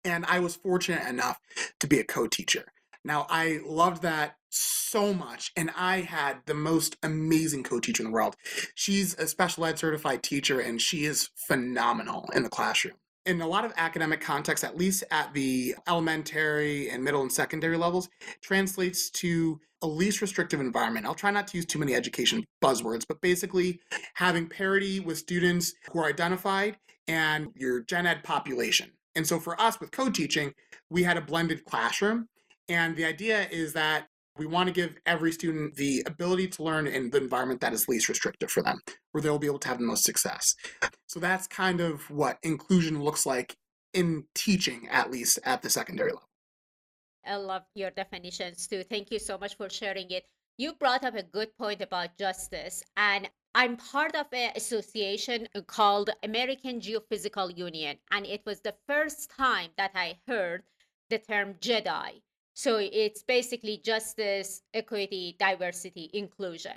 and 0.03 0.25
I 0.25 0.39
was 0.39 0.55
fortunate 0.55 1.07
enough 1.07 1.39
to 1.79 1.87
be 1.87 1.99
a 1.99 2.03
co 2.03 2.27
teacher. 2.27 2.65
Now, 3.03 3.27
I 3.29 3.59
loved 3.65 4.01
that 4.01 4.36
so 4.49 5.13
much, 5.13 5.51
and 5.55 5.71
I 5.75 6.01
had 6.01 6.39
the 6.45 6.53
most 6.53 6.97
amazing 7.03 7.63
co 7.63 7.79
teacher 7.79 8.03
in 8.03 8.09
the 8.09 8.13
world. 8.13 8.35
She's 8.75 9.17
a 9.19 9.27
special 9.27 9.65
ed 9.65 9.79
certified 9.79 10.23
teacher, 10.23 10.59
and 10.59 10.81
she 10.81 11.05
is 11.05 11.29
phenomenal 11.47 12.29
in 12.33 12.43
the 12.43 12.49
classroom. 12.49 12.95
In 13.25 13.41
a 13.41 13.47
lot 13.47 13.65
of 13.65 13.73
academic 13.75 14.21
contexts, 14.21 14.63
at 14.63 14.77
least 14.77 15.03
at 15.11 15.33
the 15.33 15.75
elementary 15.87 16.89
and 16.89 17.03
middle 17.03 17.21
and 17.21 17.31
secondary 17.31 17.77
levels, 17.77 18.09
translates 18.41 19.09
to 19.11 19.59
a 19.81 19.87
least 19.87 20.21
restrictive 20.21 20.59
environment. 20.61 21.05
I'll 21.05 21.13
try 21.13 21.31
not 21.31 21.47
to 21.49 21.57
use 21.57 21.65
too 21.65 21.77
many 21.77 21.93
education 21.93 22.45
buzzwords, 22.63 23.05
but 23.07 23.21
basically 23.21 23.79
having 24.15 24.47
parity 24.47 24.99
with 24.99 25.17
students 25.17 25.73
who 25.91 25.99
are 25.99 26.07
identified 26.07 26.77
and 27.07 27.49
your 27.53 27.81
gen 27.81 28.07
ed 28.07 28.23
population. 28.23 28.91
And 29.15 29.27
so 29.27 29.39
for 29.39 29.59
us 29.59 29.79
with 29.79 29.91
co 29.91 30.09
teaching, 30.09 30.53
we 30.89 31.03
had 31.03 31.17
a 31.17 31.21
blended 31.21 31.65
classroom 31.65 32.27
and 32.69 32.95
the 32.95 33.05
idea 33.05 33.47
is 33.49 33.73
that 33.73 34.07
we 34.37 34.45
want 34.45 34.67
to 34.67 34.73
give 34.73 34.95
every 35.05 35.31
student 35.31 35.75
the 35.75 36.03
ability 36.05 36.47
to 36.49 36.63
learn 36.63 36.87
in 36.87 37.09
the 37.09 37.17
environment 37.17 37.61
that 37.61 37.73
is 37.73 37.87
least 37.87 38.09
restrictive 38.09 38.51
for 38.51 38.63
them, 38.63 38.79
where 39.11 39.21
they'll 39.21 39.39
be 39.39 39.47
able 39.47 39.59
to 39.59 39.67
have 39.67 39.79
the 39.79 39.85
most 39.85 40.03
success. 40.03 40.55
So 41.07 41.19
that's 41.19 41.47
kind 41.47 41.81
of 41.81 42.09
what 42.09 42.37
inclusion 42.43 43.03
looks 43.03 43.25
like 43.25 43.55
in 43.93 44.25
teaching, 44.35 44.87
at 44.89 45.11
least 45.11 45.39
at 45.43 45.61
the 45.61 45.69
secondary 45.69 46.11
level. 46.11 46.29
I 47.25 47.35
love 47.35 47.63
your 47.75 47.91
definitions 47.91 48.67
too. 48.67 48.83
Thank 48.83 49.11
you 49.11 49.19
so 49.19 49.37
much 49.37 49.57
for 49.57 49.69
sharing 49.69 50.11
it. 50.11 50.25
You 50.57 50.73
brought 50.73 51.03
up 51.03 51.15
a 51.15 51.23
good 51.23 51.55
point 51.57 51.81
about 51.81 52.17
justice, 52.17 52.83
and 52.95 53.29
I'm 53.53 53.77
part 53.77 54.15
of 54.15 54.27
an 54.31 54.53
association 54.55 55.47
called 55.67 56.09
American 56.23 56.79
Geophysical 56.79 57.57
Union, 57.57 57.97
and 58.11 58.25
it 58.25 58.41
was 58.45 58.61
the 58.61 58.75
first 58.87 59.29
time 59.29 59.69
that 59.77 59.91
I 59.93 60.17
heard 60.27 60.63
the 61.09 61.19
term 61.19 61.55
JEDI 61.55 62.21
so 62.57 62.79
it's 62.81 63.21
basically 63.21 63.77
justice, 63.85 64.63
equity, 64.73 65.35
diversity, 65.37 66.09
inclusion. 66.11 66.73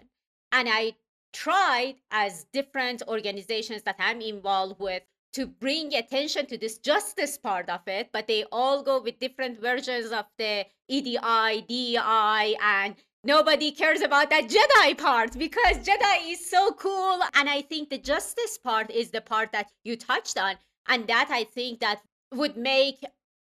And 0.53 0.69
I 0.71 0.93
tried 1.33 1.95
as 2.11 2.45
different 2.53 3.03
organizations 3.09 3.83
that 3.85 3.97
I'm 3.99 4.21
involved 4.21 4.79
with 4.79 5.03
to 5.33 5.47
bring 5.47 5.95
attention 5.95 6.45
to 6.49 6.59
this 6.59 6.77
justice 6.77 7.39
part 7.39 7.71
of 7.71 7.81
it, 7.87 8.11
but 8.13 8.27
they 8.27 8.45
all 8.53 8.83
go 8.83 9.01
with 9.01 9.19
different 9.21 9.59
versions 9.59 10.13
of 10.13 10.27
the 10.37 10.67
EDI, 10.89 11.65
DEI, 11.67 12.57
and 12.63 12.95
nobody 13.25 13.73
cares 13.73 14.03
about 14.03 14.29
that 14.29 14.51
Jedi 14.51 14.99
part 14.99 15.33
because 15.39 15.79
Jedi 15.79 16.31
is 16.31 16.51
so 16.51 16.73
cool. 16.73 17.23
And 17.33 17.49
I 17.49 17.63
think 17.63 17.89
the 17.89 17.97
justice 17.97 18.59
part 18.59 18.91
is 18.91 19.13
the 19.13 19.23
part 19.23 19.51
that 19.53 19.71
you 19.85 19.97
touched 19.97 20.37
on. 20.37 20.57
And 20.89 21.07
that 21.07 21.29
I 21.31 21.45
think 21.45 21.81
that 21.81 22.03
would 22.35 22.59
make 22.59 23.03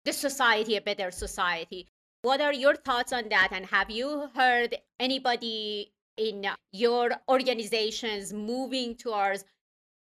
the 0.06 0.14
society 0.14 0.78
a 0.78 0.82
better 0.82 1.12
society. 1.12 1.90
What 2.24 2.40
are 2.40 2.54
your 2.54 2.76
thoughts 2.76 3.14
on 3.14 3.30
that? 3.30 3.50
And 3.52 3.66
have 3.66 3.90
you 3.90 4.30
heard 4.36 4.76
anybody 5.00 5.92
in 6.18 6.46
your 6.72 7.12
organizations 7.28 8.32
moving 8.32 8.96
towards 8.96 9.44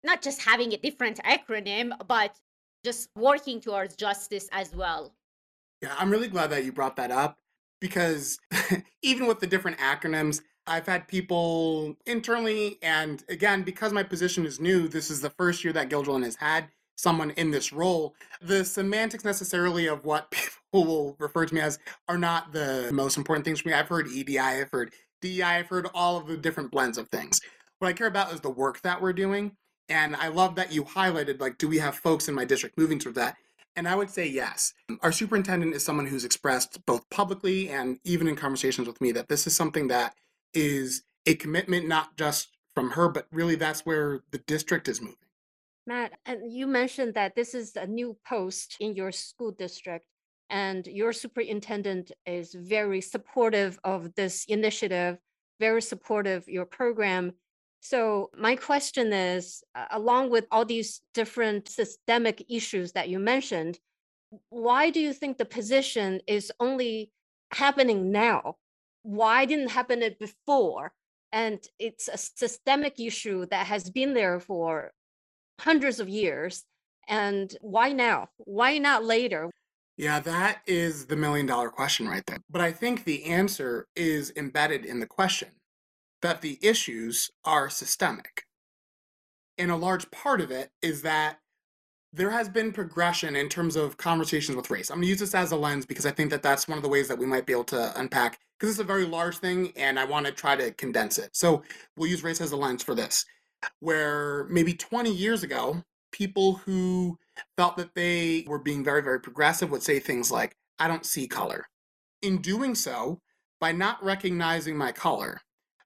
not 0.02 0.22
just 0.22 0.42
having 0.42 0.72
a 0.72 0.76
different 0.76 1.20
acronym, 1.24 1.92
but 2.08 2.36
just 2.84 3.08
working 3.14 3.60
towards 3.60 3.94
justice 3.94 4.48
as 4.50 4.74
well? 4.74 5.14
Yeah, 5.80 5.94
I'm 5.96 6.10
really 6.10 6.28
glad 6.28 6.50
that 6.50 6.64
you 6.64 6.72
brought 6.72 6.96
that 6.96 7.12
up 7.12 7.38
because 7.80 8.40
even 9.02 9.28
with 9.28 9.38
the 9.38 9.46
different 9.46 9.78
acronyms, 9.78 10.40
I've 10.66 10.86
had 10.86 11.08
people 11.08 11.96
internally, 12.04 12.78
and 12.82 13.24
again, 13.28 13.62
because 13.62 13.92
my 13.92 14.02
position 14.02 14.44
is 14.44 14.60
new, 14.60 14.86
this 14.86 15.10
is 15.10 15.20
the 15.20 15.30
first 15.30 15.64
year 15.64 15.72
that 15.72 15.88
Guilderland 15.88 16.24
has 16.24 16.36
had 16.36 16.68
someone 16.98 17.30
in 17.30 17.50
this 17.50 17.72
role. 17.72 18.14
The 18.42 18.54
mm-hmm. 18.54 18.64
semantics 18.64 19.24
necessarily 19.24 19.86
of 19.86 20.04
what 20.04 20.30
people 20.30 20.84
will 20.84 21.16
refer 21.18 21.46
to 21.46 21.54
me 21.54 21.60
as 21.60 21.78
are 22.08 22.18
not 22.18 22.52
the 22.52 22.90
most 22.92 23.16
important 23.16 23.44
things 23.44 23.60
for 23.60 23.68
me. 23.68 23.74
I've 23.74 23.88
heard 23.88 24.08
EDI, 24.08 24.38
I've 24.38 24.70
heard 24.70 24.92
DEI, 25.22 25.42
I've 25.42 25.68
heard 25.68 25.88
all 25.94 26.16
of 26.16 26.26
the 26.26 26.36
different 26.36 26.70
blends 26.70 26.98
of 26.98 27.08
things. 27.08 27.40
What 27.78 27.88
I 27.88 27.92
care 27.92 28.06
about 28.08 28.32
is 28.32 28.40
the 28.40 28.50
work 28.50 28.82
that 28.82 29.00
we're 29.00 29.12
doing. 29.12 29.52
And 29.88 30.16
I 30.16 30.28
love 30.28 30.56
that 30.56 30.70
you 30.70 30.84
highlighted, 30.84 31.40
like, 31.40 31.56
do 31.56 31.66
we 31.66 31.78
have 31.78 31.94
folks 31.94 32.28
in 32.28 32.34
my 32.34 32.44
district 32.44 32.76
moving 32.76 32.98
towards 32.98 33.16
that? 33.16 33.36
And 33.74 33.88
I 33.88 33.94
would 33.94 34.10
say 34.10 34.26
yes. 34.26 34.74
Our 35.02 35.12
superintendent 35.12 35.74
is 35.74 35.84
someone 35.84 36.06
who's 36.06 36.24
expressed 36.24 36.84
both 36.84 37.08
publicly 37.10 37.70
and 37.70 37.98
even 38.04 38.26
in 38.26 38.36
conversations 38.36 38.86
with 38.86 39.00
me 39.00 39.12
that 39.12 39.28
this 39.28 39.46
is 39.46 39.56
something 39.56 39.88
that 39.88 40.14
is 40.52 41.04
a 41.26 41.36
commitment, 41.36 41.86
not 41.86 42.16
just 42.16 42.48
from 42.74 42.90
her, 42.90 43.08
but 43.08 43.26
really 43.32 43.54
that's 43.54 43.86
where 43.86 44.20
the 44.30 44.38
district 44.38 44.88
is 44.88 45.00
moving. 45.00 45.16
Matt, 45.88 46.12
and 46.26 46.52
you 46.52 46.66
mentioned 46.66 47.14
that 47.14 47.34
this 47.34 47.54
is 47.54 47.74
a 47.74 47.86
new 47.86 48.14
post 48.28 48.76
in 48.78 48.94
your 48.94 49.10
school 49.10 49.52
district, 49.52 50.04
and 50.50 50.86
your 50.86 51.14
superintendent 51.14 52.12
is 52.26 52.52
very 52.54 53.00
supportive 53.00 53.78
of 53.84 54.14
this 54.14 54.44
initiative, 54.48 55.16
very 55.58 55.80
supportive 55.80 56.42
of 56.42 56.48
your 56.48 56.66
program. 56.66 57.32
So 57.80 58.28
my 58.36 58.54
question 58.56 59.14
is, 59.14 59.62
along 59.90 60.28
with 60.28 60.44
all 60.50 60.66
these 60.66 61.00
different 61.14 61.70
systemic 61.70 62.44
issues 62.50 62.92
that 62.92 63.08
you 63.08 63.18
mentioned, 63.18 63.78
why 64.50 64.90
do 64.90 65.00
you 65.00 65.14
think 65.14 65.38
the 65.38 65.46
position 65.46 66.20
is 66.26 66.52
only 66.60 67.10
happening 67.50 68.12
now? 68.12 68.56
Why 69.04 69.46
didn't 69.46 69.70
happen 69.70 70.02
it 70.02 70.18
before? 70.18 70.92
And 71.32 71.60
it's 71.78 72.08
a 72.08 72.18
systemic 72.18 73.00
issue 73.00 73.46
that 73.46 73.66
has 73.68 73.88
been 73.88 74.12
there 74.12 74.38
for 74.38 74.92
hundreds 75.60 76.00
of 76.00 76.08
years. 76.08 76.64
And 77.08 77.54
why 77.60 77.92
now? 77.92 78.28
Why 78.36 78.78
not 78.78 79.04
later? 79.04 79.50
Yeah, 79.96 80.20
that 80.20 80.60
is 80.66 81.06
the 81.06 81.16
million 81.16 81.46
dollar 81.46 81.70
question 81.70 82.06
right 82.06 82.24
there. 82.26 82.38
But 82.50 82.60
I 82.60 82.70
think 82.70 83.04
the 83.04 83.24
answer 83.24 83.86
is 83.96 84.32
embedded 84.36 84.84
in 84.84 85.00
the 85.00 85.06
question 85.06 85.48
that 86.22 86.40
the 86.40 86.58
issues 86.62 87.30
are 87.44 87.70
systemic. 87.70 88.44
And 89.56 89.70
a 89.70 89.76
large 89.76 90.10
part 90.10 90.40
of 90.40 90.50
it 90.50 90.70
is 90.82 91.02
that 91.02 91.38
there 92.12 92.30
has 92.30 92.48
been 92.48 92.72
progression 92.72 93.36
in 93.36 93.48
terms 93.48 93.76
of 93.76 93.96
conversations 93.96 94.56
with 94.56 94.70
race. 94.70 94.90
I'm 94.90 94.96
going 94.96 95.02
to 95.02 95.08
use 95.08 95.18
this 95.18 95.34
as 95.34 95.52
a 95.52 95.56
lens 95.56 95.84
because 95.84 96.06
I 96.06 96.10
think 96.10 96.30
that 96.30 96.42
that's 96.42 96.66
one 96.66 96.78
of 96.78 96.82
the 96.82 96.88
ways 96.88 97.08
that 97.08 97.18
we 97.18 97.26
might 97.26 97.44
be 97.44 97.52
able 97.52 97.64
to 97.64 97.92
unpack 97.98 98.38
because 98.58 98.70
it's 98.70 98.80
a 98.80 98.84
very 98.84 99.04
large 99.04 99.38
thing 99.38 99.72
and 99.76 99.98
I 99.98 100.04
want 100.04 100.26
to 100.26 100.32
try 100.32 100.56
to 100.56 100.72
condense 100.72 101.18
it. 101.18 101.30
So 101.36 101.62
we'll 101.96 102.10
use 102.10 102.22
race 102.22 102.40
as 102.40 102.52
a 102.52 102.56
lens 102.56 102.82
for 102.82 102.94
this, 102.94 103.24
where 103.80 104.44
maybe 104.50 104.74
20 104.74 105.12
years 105.12 105.42
ago, 105.42 105.82
people 106.12 106.54
who 106.54 107.18
felt 107.56 107.76
that 107.76 107.94
they 107.94 108.44
were 108.46 108.58
being 108.58 108.84
very, 108.84 109.02
very 109.02 109.20
progressive 109.20 109.70
would 109.70 109.82
say 109.82 109.98
things 109.98 110.30
like, 110.30 110.56
I 110.78 110.88
don't 110.88 111.06
see 111.06 111.26
color. 111.26 111.66
In 112.22 112.38
doing 112.38 112.74
so, 112.74 113.20
by 113.60 113.72
not 113.72 114.02
recognizing 114.02 114.76
my 114.76 114.92
color, 114.92 115.40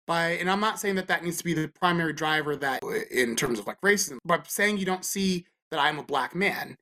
by 0.06 0.30
and 0.30 0.50
i'm 0.50 0.60
not 0.60 0.80
saying 0.80 0.94
that 0.96 1.08
that 1.08 1.24
needs 1.24 1.36
to 1.38 1.44
be 1.44 1.54
the 1.54 1.68
primary 1.68 2.12
driver 2.12 2.56
that 2.56 2.82
uh, 2.82 3.00
in 3.10 3.36
terms 3.36 3.58
of 3.58 3.66
like 3.66 3.80
racism 3.80 4.18
but 4.24 4.50
saying 4.50 4.78
you 4.78 4.84
don't 4.84 5.04
see 5.04 5.46
that 5.70 5.80
i'm 5.80 5.98
a 5.98 6.04
black 6.04 6.34
man 6.34 6.76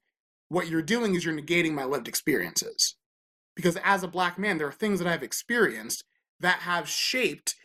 what 0.49 0.69
you're 0.69 0.83
doing 0.83 1.15
is 1.15 1.25
you're 1.25 1.35
negating 1.35 1.73
my 1.73 1.85
lived 1.85 2.09
experiences 2.09 2.97
because 3.55 3.77
as 3.85 4.03
a 4.03 4.09
black 4.09 4.39
man 4.39 4.59
there 4.59 4.67
are 4.67 4.73
things 4.73 4.99
that 4.99 5.09
i've 5.09 5.23
experienced 5.23 6.05
that 6.41 6.61
have 6.61 6.89
shaped 6.89 7.57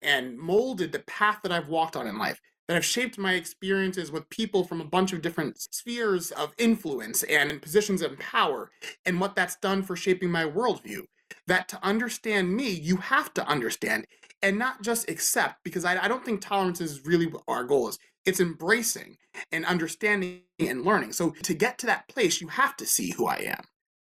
and 0.00 0.38
molded 0.38 0.92
the 0.92 1.00
path 1.00 1.40
that 1.42 1.52
i've 1.52 1.68
walked 1.68 1.96
on 1.96 2.06
in 2.06 2.18
life 2.18 2.40
that 2.68 2.74
have 2.74 2.84
shaped 2.84 3.18
my 3.18 3.34
experiences 3.34 4.10
with 4.10 4.28
people 4.30 4.64
from 4.64 4.80
a 4.80 4.86
bunch 4.86 5.12
of 5.12 5.22
different 5.22 5.58
spheres 5.58 6.30
of 6.30 6.54
influence 6.58 7.22
and 7.24 7.50
in 7.50 7.60
positions 7.60 8.02
of 8.02 8.18
power 8.18 8.70
and 9.04 9.20
what 9.20 9.34
that's 9.34 9.56
done 9.56 9.82
for 9.82 9.96
shaping 9.96 10.30
my 10.30 10.44
worldview. 10.44 11.02
That 11.46 11.68
to 11.68 11.84
understand 11.84 12.54
me 12.54 12.70
you 12.70 12.96
have 12.96 13.34
to 13.34 13.46
understand 13.46 14.06
and 14.42 14.58
not 14.58 14.82
just 14.82 15.08
accept 15.08 15.64
because 15.64 15.84
I, 15.84 16.04
I 16.04 16.08
don't 16.08 16.24
think 16.24 16.40
tolerance 16.40 16.80
is 16.80 17.04
really 17.04 17.26
what 17.26 17.42
our 17.48 17.64
goal 17.64 17.88
is. 17.88 17.98
It's 18.24 18.40
embracing 18.40 19.16
and 19.50 19.64
understanding 19.66 20.42
and 20.58 20.84
learning. 20.84 21.12
So 21.12 21.30
to 21.42 21.54
get 21.54 21.78
to 21.78 21.86
that 21.86 22.08
place 22.08 22.40
you 22.40 22.48
have 22.48 22.76
to 22.76 22.86
see 22.86 23.12
who 23.12 23.26
i 23.26 23.36
am. 23.36 23.64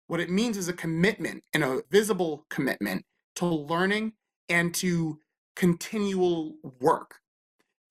What 0.08 0.20
it 0.20 0.30
means 0.30 0.56
is 0.56 0.68
a 0.68 0.72
commitment 0.72 1.44
and 1.54 1.62
a 1.62 1.82
visible 1.90 2.46
commitment 2.50 3.04
to 3.36 3.46
learning 3.46 4.14
and 4.48 4.74
to 4.74 5.20
continual 5.54 6.56
work 6.80 7.20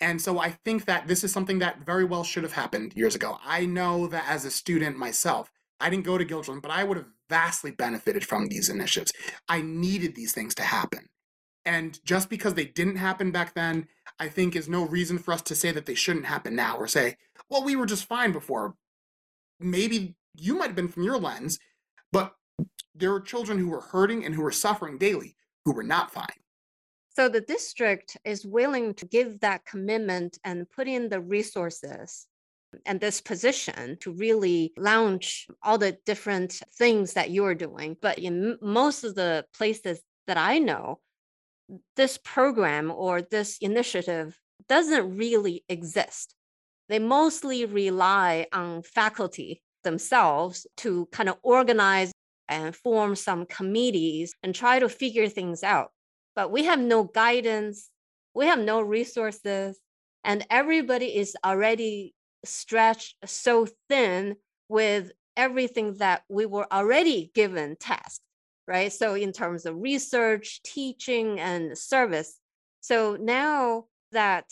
and 0.02 0.22
so 0.22 0.40
i 0.40 0.50
think 0.50 0.86
that 0.86 1.08
this 1.08 1.24
is 1.24 1.32
something 1.32 1.60
that 1.60 1.86
very 1.86 2.04
well 2.04 2.24
should 2.24 2.44
have 2.44 2.54
happened 2.54 2.94
years 2.96 3.16
ago 3.16 3.38
i 3.46 3.66
know 3.66 4.08
that 4.08 4.26
as 4.28 4.46
a 4.46 4.52
student 4.52 4.98
myself 4.98 5.52
i 5.80 5.90
didn't 5.90 6.06
go 6.06 6.18
to 6.18 6.26
Guilderland, 6.26 6.62
but 6.62 6.72
i 6.72 6.84
would 6.84 6.98
have 6.98 7.08
vastly 7.30 7.72
benefited 7.72 8.26
from 8.26 8.48
these 8.48 8.70
initiatives 8.70 9.12
i 9.48 9.62
needed 9.62 10.16
these 10.16 10.34
things 10.34 10.56
to 10.56 10.64
happen 10.64 11.10
and 11.66 12.04
just 12.04 12.30
because 12.30 12.56
they 12.56 12.66
didn't 12.66 12.96
happen 12.96 13.30
back 13.30 13.54
then, 13.54 13.88
I 14.20 14.28
think 14.28 14.56
is 14.56 14.68
no 14.68 14.88
reason 14.88 15.20
for 15.20 15.34
us 15.34 15.42
to 15.44 15.56
say 15.56 15.72
that 15.72 15.86
they 15.86 15.94
shouldn't 15.94 16.26
happen 16.26 16.56
now 16.56 16.78
or 16.78 16.88
say, 16.88 17.18
well, 17.50 17.64
we 17.64 17.76
were 17.76 17.86
just 17.86 18.06
fine 18.06 18.32
before. 18.32 18.76
Maybe 19.60 20.16
you 20.36 20.58
might 20.58 20.68
have 20.68 20.76
been 20.76 20.88
from 20.88 21.04
your 21.04 21.20
lens, 21.20 21.60
but 22.12 22.36
there 22.96 23.14
are 23.14 23.22
children 23.22 23.60
who 23.60 23.70
were 23.70 23.82
hurting 23.82 24.26
and 24.26 24.36
who 24.36 24.42
were 24.42 24.52
suffering 24.52 24.98
daily 24.98 25.36
who 25.66 25.74
were 25.74 25.84
not 25.84 26.12
fine. 26.12 26.26
So 27.16 27.28
the 27.28 27.42
district 27.42 28.18
is 28.24 28.46
willing 28.46 28.94
to 28.96 29.06
give 29.06 29.40
that 29.42 29.66
commitment 29.66 30.38
and 30.44 30.70
put 30.70 30.88
in 30.88 31.10
the 31.10 31.20
resources 31.20 32.28
and 32.86 33.00
this 33.00 33.20
position 33.20 33.98
to 34.02 34.12
really 34.12 34.74
launch 34.78 35.48
all 35.64 35.78
the 35.78 35.98
different 36.06 36.62
things 36.78 37.14
that 37.14 37.32
you're 37.32 37.56
doing. 37.56 37.98
But 38.02 38.20
in 38.20 38.58
most 38.62 39.04
of 39.04 39.16
the 39.16 39.46
places 39.54 40.00
that 40.28 40.38
I 40.38 40.60
know, 40.60 41.00
this 41.96 42.18
program 42.24 42.92
or 42.92 43.22
this 43.22 43.58
initiative 43.60 44.38
doesn't 44.68 45.18
really 45.18 45.64
exist. 45.68 46.36
They 46.90 47.00
mostly 47.00 47.66
rely 47.66 48.48
on 48.54 48.84
faculty 48.84 49.62
themselves 49.84 50.68
to 50.78 51.08
kind 51.12 51.30
of 51.30 51.38
organize 51.44 52.12
and 52.48 52.76
form 52.76 53.16
some 53.16 53.46
committees 53.46 54.34
and 54.42 54.54
try 54.54 54.80
to 54.80 54.90
figure 54.90 55.30
things 55.30 55.64
out. 55.64 55.92
But 56.40 56.52
we 56.52 56.64
have 56.64 56.80
no 56.80 57.04
guidance, 57.04 57.90
we 58.34 58.46
have 58.46 58.60
no 58.60 58.80
resources, 58.80 59.78
and 60.24 60.48
everybody 60.50 61.18
is 61.18 61.36
already 61.44 62.16
stretched 62.46 63.18
so 63.26 63.68
thin 63.90 64.38
with 64.70 65.12
everything 65.36 65.96
that 65.96 66.24
we 66.30 66.46
were 66.46 66.66
already 66.72 67.30
given 67.36 67.76
tasks 67.76 68.24
right? 68.70 68.94
So 68.94 69.16
in 69.16 69.34
terms 69.34 69.66
of 69.66 69.82
research, 69.82 70.62
teaching, 70.64 71.40
and 71.42 71.78
service. 71.78 72.40
So 72.82 73.18
now 73.20 73.86
that 74.12 74.46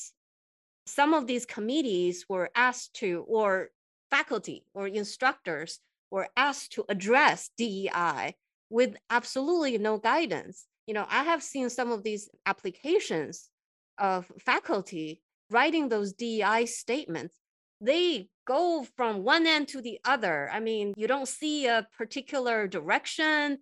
some 0.88 1.14
of 1.14 1.28
these 1.28 1.46
committees 1.46 2.26
were 2.28 2.50
asked 2.56 2.96
to, 2.96 3.24
or 3.30 3.70
faculty 4.10 4.66
or 4.74 4.88
instructors 4.88 5.80
were 6.10 6.28
asked 6.36 6.74
to 6.74 6.84
address 6.90 7.52
DEI 7.58 8.36
with 8.70 8.98
absolutely 9.10 9.78
no 9.78 10.00
guidance. 10.00 10.66
You 10.88 10.94
know, 10.94 11.06
I 11.10 11.24
have 11.24 11.44
seen 11.44 11.70
some 11.70 11.92
of 11.92 12.04
these 12.04 12.30
applications 12.46 13.50
of 13.98 14.32
faculty 14.40 15.22
writing 15.52 15.90
those 15.90 16.14
DEI 16.14 16.66
statements. 16.66 17.36
They 17.82 18.30
go 18.48 18.86
from 18.96 19.24
one 19.24 19.46
end 19.46 19.68
to 19.70 19.82
the 19.82 20.00
other. 20.06 20.50
I 20.52 20.60
mean, 20.62 20.94
you 20.98 21.08
don't 21.08 21.28
see 21.28 21.68
a 21.68 21.88
particular 21.98 22.68
direction. 22.68 23.60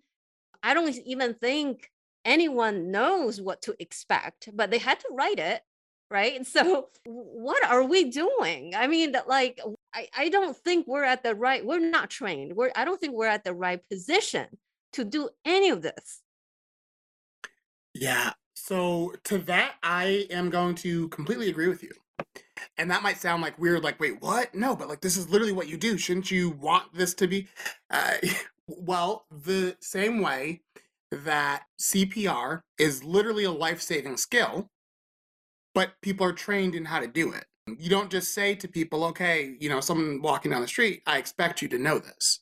I 0.62 0.74
don't 0.74 0.96
even 1.04 1.34
think 1.34 1.90
anyone 2.24 2.90
knows 2.90 3.40
what 3.40 3.62
to 3.62 3.74
expect, 3.80 4.48
but 4.54 4.70
they 4.70 4.78
had 4.78 5.00
to 5.00 5.08
write 5.12 5.38
it. 5.38 5.62
right? 6.10 6.46
So 6.46 6.88
what 7.04 7.64
are 7.66 7.84
we 7.84 8.10
doing? 8.10 8.74
I 8.76 8.86
mean, 8.86 9.14
like 9.26 9.60
I, 9.94 10.08
I 10.16 10.28
don't 10.28 10.56
think 10.56 10.86
we're 10.86 11.04
at 11.04 11.22
the 11.22 11.34
right, 11.34 11.64
we're 11.66 11.80
not 11.80 12.10
trained. 12.10 12.54
We're 12.56 12.72
I 12.76 12.84
don't 12.84 13.00
think 13.00 13.14
we're 13.14 13.26
at 13.26 13.44
the 13.44 13.54
right 13.54 13.80
position 13.88 14.46
to 14.94 15.04
do 15.04 15.30
any 15.44 15.70
of 15.70 15.82
this. 15.82 16.22
Yeah. 18.00 18.32
So 18.54 19.14
to 19.24 19.38
that, 19.38 19.76
I 19.82 20.26
am 20.30 20.50
going 20.50 20.74
to 20.76 21.08
completely 21.08 21.48
agree 21.48 21.68
with 21.68 21.82
you. 21.82 21.92
And 22.78 22.90
that 22.90 23.02
might 23.02 23.18
sound 23.18 23.42
like 23.42 23.58
weird, 23.58 23.84
like, 23.84 24.00
wait, 24.00 24.20
what? 24.20 24.54
No, 24.54 24.74
but 24.76 24.88
like, 24.88 25.00
this 25.00 25.16
is 25.16 25.30
literally 25.30 25.52
what 25.52 25.68
you 25.68 25.76
do. 25.76 25.96
Shouldn't 25.96 26.30
you 26.30 26.50
want 26.50 26.94
this 26.94 27.14
to 27.14 27.26
be? 27.26 27.48
Uh, 27.90 28.14
well, 28.66 29.26
the 29.30 29.76
same 29.80 30.20
way 30.20 30.62
that 31.10 31.64
CPR 31.80 32.62
is 32.78 33.04
literally 33.04 33.44
a 33.44 33.50
life 33.50 33.80
saving 33.80 34.16
skill, 34.16 34.68
but 35.74 35.92
people 36.02 36.26
are 36.26 36.32
trained 36.32 36.74
in 36.74 36.86
how 36.86 37.00
to 37.00 37.06
do 37.06 37.32
it. 37.32 37.44
You 37.78 37.90
don't 37.90 38.10
just 38.10 38.32
say 38.32 38.54
to 38.56 38.68
people, 38.68 39.04
okay, 39.04 39.56
you 39.60 39.68
know, 39.68 39.80
someone 39.80 40.22
walking 40.22 40.50
down 40.50 40.62
the 40.62 40.68
street, 40.68 41.02
I 41.06 41.18
expect 41.18 41.62
you 41.62 41.68
to 41.68 41.78
know 41.78 41.98
this. 41.98 42.40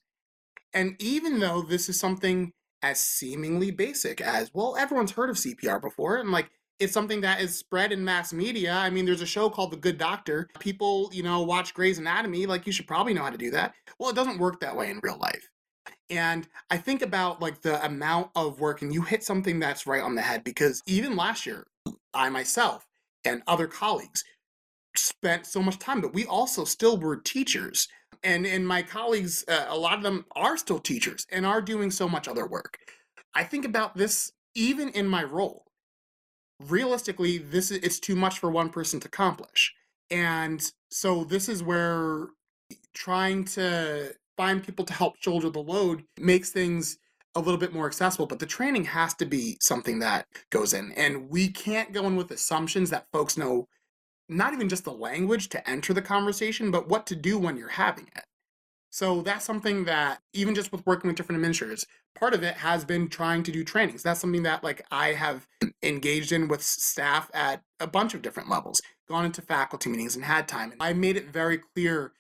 And 0.73 0.97
even 1.01 1.39
though 1.39 1.63
this 1.63 1.89
is 1.89 1.99
something 1.99 2.53
as 2.85 3.01
seemingly 3.01 3.71
basic 3.71 4.21
as, 4.21 4.51
well, 4.53 4.77
everyone's 4.77 5.13
heard 5.13 5.31
of 5.31 5.37
CPR 5.37 5.81
before, 5.81 6.19
and 6.19 6.31
like 6.31 6.51
it's 6.79 6.93
something 6.93 7.23
that 7.23 7.41
is 7.41 7.57
spread 7.57 7.93
in 7.93 8.05
mass 8.05 8.31
media. 8.31 8.75
I 8.75 8.91
mean, 8.91 9.07
there's 9.07 9.23
a 9.23 9.27
show 9.27 9.49
called 9.49 9.73
The 9.73 9.79
Good 9.79 9.97
Doctor. 9.97 10.51
People, 10.59 11.09
you 11.11 11.23
know, 11.23 11.41
watch 11.41 11.73
Grey's 11.73 11.99
Anatomy, 11.99 12.45
like 12.45 12.67
you 12.67 12.73
should 12.73 12.87
probably 12.87 13.15
know 13.15 13.23
how 13.23 13.31
to 13.31 13.39
do 13.39 13.51
that. 13.53 13.73
Well, 13.99 14.11
it 14.11 14.17
doesn't 14.17 14.39
work 14.39 14.61
that 14.61 14.77
way 14.77 14.91
in 14.91 15.01
real 15.03 15.17
life. 15.17 15.49
And 16.11 16.47
I 16.71 16.77
think 16.77 17.01
about 17.01 17.41
like 17.41 17.63
the 17.63 17.83
amount 17.87 18.33
of 18.37 18.61
work, 18.61 18.83
and 18.83 18.93
you 18.93 19.01
hit 19.01 19.25
something 19.25 19.59
that's 19.59 19.87
right 19.87 20.03
on 20.03 20.15
the 20.15 20.21
head 20.21 20.45
because 20.45 20.83
even 20.87 21.17
last 21.17 21.47
year, 21.47 21.67
I 22.13 22.29
myself 22.29 22.87
and 23.25 23.43
other 23.47 23.67
colleagues 23.67 24.25
spent 24.95 25.47
so 25.47 25.63
much 25.63 25.79
time, 25.79 26.03
but 26.03 26.13
we 26.13 26.27
also 26.27 26.65
still 26.65 26.99
were 26.99 27.17
teachers 27.17 27.89
and 28.25 28.47
and 28.47 28.67
my 28.67 28.83
colleagues 28.83 29.45
uh, 29.49 29.67
a 29.69 29.77
lot 29.77 29.95
of 29.95 30.03
them 30.03 30.25
are 30.35 30.57
still 30.57 30.81
teachers 30.81 31.27
and 31.31 31.47
are 31.47 31.61
doing 31.63 31.91
so 31.91 32.09
much 32.09 32.27
other 32.27 32.47
work. 32.47 32.79
I 33.35 33.45
think 33.45 33.65
about 33.65 33.97
this 33.97 34.33
even 34.55 34.89
in 34.91 35.07
my 35.07 35.23
role. 35.23 35.67
Realistically 36.61 37.39
this 37.39 37.71
is 37.71 37.79
it's 37.79 38.01
too 38.01 38.17
much 38.17 38.39
for 38.39 38.51
one 38.51 38.71
person 38.71 39.01
to 39.01 39.09
accomplish. 39.09 39.75
And 40.11 40.63
so 40.91 41.25
this 41.25 41.49
is 41.49 41.63
where 41.63 42.29
trying 42.95 43.45
to 43.45 44.15
find 44.37 44.65
people 44.65 44.85
to 44.85 44.93
help 44.93 45.15
shoulder 45.21 45.51
the 45.51 45.61
load 45.61 46.05
makes 46.19 46.51
things 46.51 46.99
a 47.37 47.41
little 47.41 47.59
bit 47.59 47.73
more 47.73 47.87
accessible 47.87 48.27
but 48.27 48.39
the 48.39 48.47
training 48.47 48.85
has 48.85 49.13
to 49.15 49.27
be 49.27 49.57
something 49.61 49.99
that 50.01 50.27
goes 50.51 50.73
in. 50.73 50.93
And 50.93 51.29
we 51.29 51.49
can't 51.49 51.93
go 51.93 52.07
in 52.07 52.17
with 52.17 52.31
assumptions 52.31 52.91
that 52.91 53.07
folks 53.13 53.37
know 53.37 53.69
not 54.29 54.53
even 54.53 54.69
just 54.69 54.85
the 54.85 54.93
language 54.93 55.49
to 55.51 55.69
enter 55.69 55.93
the 55.93 56.03
conversation, 56.03 56.71
but 56.71 56.89
what 56.89 57.07
to 57.07 57.17
do 57.17 57.39
when 57.39 57.57
you're 57.57 57.69
having 57.69 58.09
it. 58.17 58.25
So 58.91 59.23
that's 59.23 59.45
something 59.45 59.87
that 59.87 60.21
even 60.33 60.55
just 60.55 60.71
with 60.71 60.87
working 60.87 61.09
with 61.09 61.17
different 61.17 61.39
administrators, 61.39 61.85
part 62.15 62.33
of 62.33 62.45
it 62.45 62.55
has 62.59 62.85
been 62.85 63.09
trying 63.09 63.43
to 63.43 63.51
do 63.51 63.65
trainings. 63.65 64.05
That's 64.05 64.21
something 64.21 64.45
that 64.45 64.63
like 64.63 64.87
I 64.91 65.09
have 65.15 65.49
engaged 65.83 66.31
in 66.31 66.47
with 66.47 66.63
staff 66.63 67.29
at 67.35 67.63
a 67.81 67.89
bunch 67.89 68.15
of 68.15 68.23
different 68.23 68.49
levels, 68.49 68.81
gone 69.09 69.25
into 69.25 69.43
faculty 69.43 69.91
meetings 69.91 70.15
and 70.15 70.25
had 70.25 70.47
time. 70.47 70.71
And 70.71 70.81
I 70.81 70.93
made 70.93 71.17
it 71.17 71.29
very 71.29 71.59
clear 71.59 72.13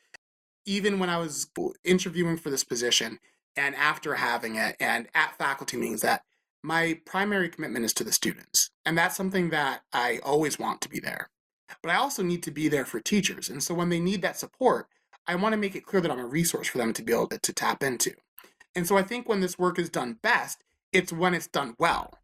even 0.67 0.99
when 0.99 1.11
I 1.11 1.19
was 1.19 1.47
interviewing 1.85 2.37
for 2.37 2.51
this 2.51 2.65
position 2.65 3.21
and 3.55 3.77
after 3.77 4.17
having 4.17 4.57
it 4.57 4.77
and 4.81 5.07
at 5.15 5.39
faculty 5.39 5.77
meetings 5.77 6.01
that 6.01 6.23
my 6.65 6.99
primary 7.07 7.51
commitment 7.51 7.85
is 7.85 7.93
to 7.95 8.05
the 8.05 8.11
students. 8.11 8.71
And 8.85 8.99
that's 8.99 9.17
something 9.17 9.51
that 9.51 9.83
I 9.93 10.19
always 10.25 10.59
want 10.59 10.81
to 10.81 10.89
be 10.89 10.99
there 10.99 11.29
but 11.83 11.91
I 11.91 11.97
also 11.97 12.23
need 12.23 12.43
to 12.45 12.51
be 12.51 12.69
there 12.69 12.85
for 12.85 13.01
teachers. 13.01 13.49
And 13.49 13.63
so 13.63 13.75
when 13.75 13.89
they 13.89 14.01
need 14.01 14.23
that 14.23 14.39
support, 14.39 14.89
I 15.27 15.35
want 15.37 15.53
to 15.53 15.59
make 15.59 15.75
it 15.75 15.87
clear 15.87 16.03
that 16.03 16.11
I'm 16.11 16.19
a 16.19 16.27
resource 16.27 16.69
for 16.69 16.79
them 16.79 16.93
to 16.93 17.03
be 17.03 17.13
able 17.13 17.29
to, 17.29 17.39
to 17.39 17.53
tap 17.53 17.83
into. 17.83 18.13
And 18.75 18.87
so 18.87 18.97
I 18.97 19.03
think 19.03 19.29
when 19.29 19.41
this 19.41 19.59
work 19.59 19.79
is 19.79 19.89
done 19.89 20.19
best, 20.23 20.65
it's 20.93 21.13
when 21.13 21.35
it's 21.35 21.47
done 21.47 21.75
well. 21.79 22.19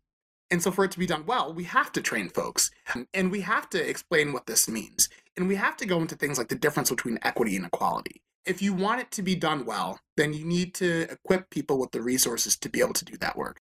And 0.50 0.62
so 0.62 0.70
for 0.70 0.84
it 0.84 0.90
to 0.92 0.98
be 0.98 1.06
done 1.06 1.26
well, 1.26 1.52
we 1.54 1.64
have 1.64 1.92
to 1.92 2.02
train 2.02 2.28
folks 2.28 2.70
and 3.14 3.30
we 3.30 3.42
have 3.42 3.70
to 3.70 3.88
explain 3.88 4.32
what 4.32 4.46
this 4.46 4.68
means. 4.68 5.08
And 5.36 5.46
we 5.46 5.54
have 5.54 5.76
to 5.76 5.86
go 5.86 6.00
into 6.00 6.16
things 6.16 6.38
like 6.38 6.48
the 6.48 6.56
difference 6.56 6.90
between 6.90 7.18
equity 7.22 7.54
and 7.56 7.66
equality. 7.66 8.20
If 8.44 8.60
you 8.60 8.72
want 8.72 9.00
it 9.00 9.10
to 9.12 9.22
be 9.22 9.36
done 9.36 9.64
well, 9.64 10.00
then 10.16 10.32
you 10.32 10.44
need 10.44 10.74
to 10.74 11.02
equip 11.02 11.50
people 11.50 11.78
with 11.78 11.92
the 11.92 12.02
resources 12.02 12.56
to 12.56 12.68
be 12.68 12.80
able 12.80 12.94
to 12.94 13.04
do 13.04 13.16
that 13.18 13.36
work. 13.36 13.60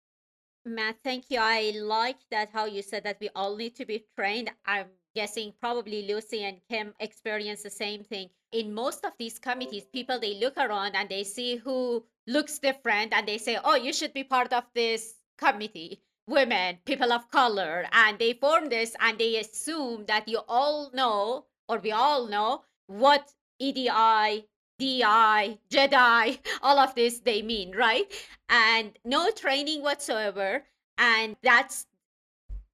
Matt, 0.64 0.96
thank 1.04 1.26
you. 1.30 1.38
I 1.40 1.72
like 1.74 2.18
that 2.30 2.50
how 2.52 2.64
you 2.64 2.82
said 2.82 3.04
that 3.04 3.18
we 3.20 3.28
all 3.34 3.56
need 3.56 3.74
to 3.76 3.86
be 3.86 4.04
trained. 4.16 4.50
I'm 4.64 4.86
guessing 5.18 5.52
probably 5.60 6.06
Lucy 6.06 6.44
and 6.44 6.60
Kim 6.70 6.94
experience 7.00 7.64
the 7.64 7.70
same 7.70 8.04
thing. 8.04 8.30
In 8.52 8.72
most 8.72 9.04
of 9.04 9.14
these 9.18 9.36
committees, 9.36 9.84
people 9.92 10.20
they 10.20 10.34
look 10.38 10.56
around 10.56 10.94
and 10.94 11.08
they 11.08 11.24
see 11.24 11.56
who 11.56 12.04
looks 12.28 12.60
different 12.60 13.12
and 13.12 13.26
they 13.26 13.38
say, 13.38 13.58
"Oh, 13.64 13.74
you 13.74 13.92
should 13.92 14.14
be 14.14 14.22
part 14.22 14.52
of 14.52 14.64
this 14.74 15.18
committee." 15.36 15.98
Women, 16.28 16.78
people 16.84 17.12
of 17.12 17.30
color, 17.32 17.86
and 17.90 18.16
they 18.18 18.32
form 18.34 18.68
this 18.68 18.94
and 19.00 19.18
they 19.18 19.32
assume 19.40 20.06
that 20.06 20.28
you 20.28 20.40
all 20.46 20.92
know 20.94 21.46
or 21.68 21.78
we 21.78 21.90
all 21.90 22.28
know 22.28 22.62
what 22.86 23.32
EDI, 23.58 24.46
DI, 24.78 25.58
JEDI, 25.74 26.38
all 26.62 26.78
of 26.78 26.94
this 26.94 27.18
they 27.20 27.42
mean, 27.42 27.74
right? 27.74 28.06
And 28.48 28.96
no 29.04 29.30
training 29.32 29.82
whatsoever. 29.82 30.62
And 30.96 31.36
that's 31.42 31.86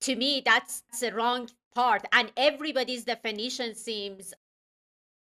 to 0.04 0.14
me, 0.16 0.42
that's 0.44 0.82
the 1.00 1.10
wrong 1.14 1.48
part 1.74 2.04
and 2.12 2.32
everybody's 2.36 3.04
definition 3.04 3.74
seems 3.74 4.34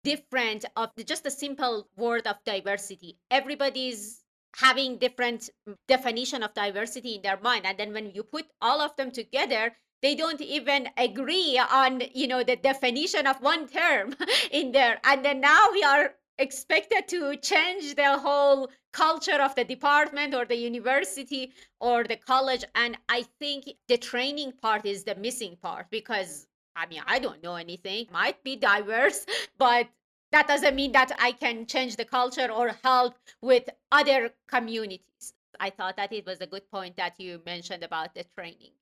different 0.05 0.65
of 0.77 0.91
the, 0.97 1.05
just 1.05 1.27
a 1.27 1.31
simple 1.31 1.89
word 1.97 2.27
of 2.27 2.37
diversity. 2.45 3.19
Everybody's 3.31 4.25
having 4.57 4.99
different 4.99 5.49
definition 5.89 6.43
of 6.43 6.53
diversity 6.55 7.15
in 7.15 7.23
their 7.23 7.41
mind 7.41 7.65
and 7.65 7.79
then 7.79 7.93
when 7.93 8.11
you 8.11 8.23
put 8.23 8.47
all 8.61 8.81
of 8.81 8.95
them 8.97 9.11
together 9.11 9.73
they 10.03 10.15
don't 10.17 10.41
even 10.41 10.89
agree 10.97 11.59
on 11.71 12.03
you 12.13 12.27
know 12.27 12.43
the 12.43 12.57
definition 12.57 13.27
of 13.27 13.41
one 13.41 13.69
term 13.69 14.15
in 14.51 14.73
there. 14.73 14.99
And 15.05 15.25
then 15.25 15.41
now 15.41 15.69
we 15.73 15.83
are 15.83 16.15
expected 16.39 17.09
to 17.09 17.37
change 17.37 17.95
the 17.95 18.19
whole 18.19 18.69
culture 18.93 19.41
of 19.41 19.55
the 19.55 19.65
department 19.65 20.35
or 20.35 20.45
the 20.45 20.57
university 20.57 21.53
or 21.81 22.05
the 22.05 22.17
college. 22.17 22.65
And 22.75 22.97
i 23.09 23.25
think 23.39 23.71
the 23.89 23.99
training 23.99 24.53
part 24.61 24.87
is 24.87 25.05
the 25.05 25.15
missing 25.17 25.57
part 25.63 25.87
because 25.91 26.47
i 26.77 26.87
mean 26.87 27.03
i 27.07 27.19
don't 27.19 27.43
know 27.43 27.57
anything. 27.57 28.07
Might 28.13 28.43
be 28.45 28.57
diverse 28.57 29.27
but 29.59 29.89
that 30.31 30.49
doesn't 30.49 30.75
mean 30.75 30.93
that 30.93 31.13
i 31.21 31.33
can 31.33 31.67
change 31.67 31.97
the 31.97 32.05
culture 32.05 32.51
or 32.51 32.77
help 32.83 33.17
with 33.41 33.69
other 33.91 34.31
communities. 34.49 35.35
I 35.61 35.71
thought 35.71 35.97
that 35.97 36.13
it 36.13 36.27
was 36.27 36.41
a 36.41 36.47
good 36.47 36.69
point 36.71 36.97
that 36.97 37.21
you 37.21 37.41
mentioned 37.45 37.83
about 37.85 38.15
the 38.15 38.25
training. 38.37 38.73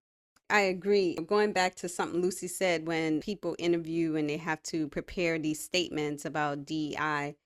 I 0.50 0.62
agree. 0.62 1.14
Going 1.14 1.52
back 1.52 1.76
to 1.76 1.88
something 1.88 2.20
Lucy 2.20 2.48
said 2.48 2.86
when 2.86 3.20
people 3.20 3.54
interview 3.58 4.16
and 4.16 4.28
they 4.28 4.36
have 4.36 4.62
to 4.64 4.88
prepare 4.88 5.38
these 5.38 5.62
statements 5.62 6.24
about 6.24 6.64
DEI, 6.66 7.36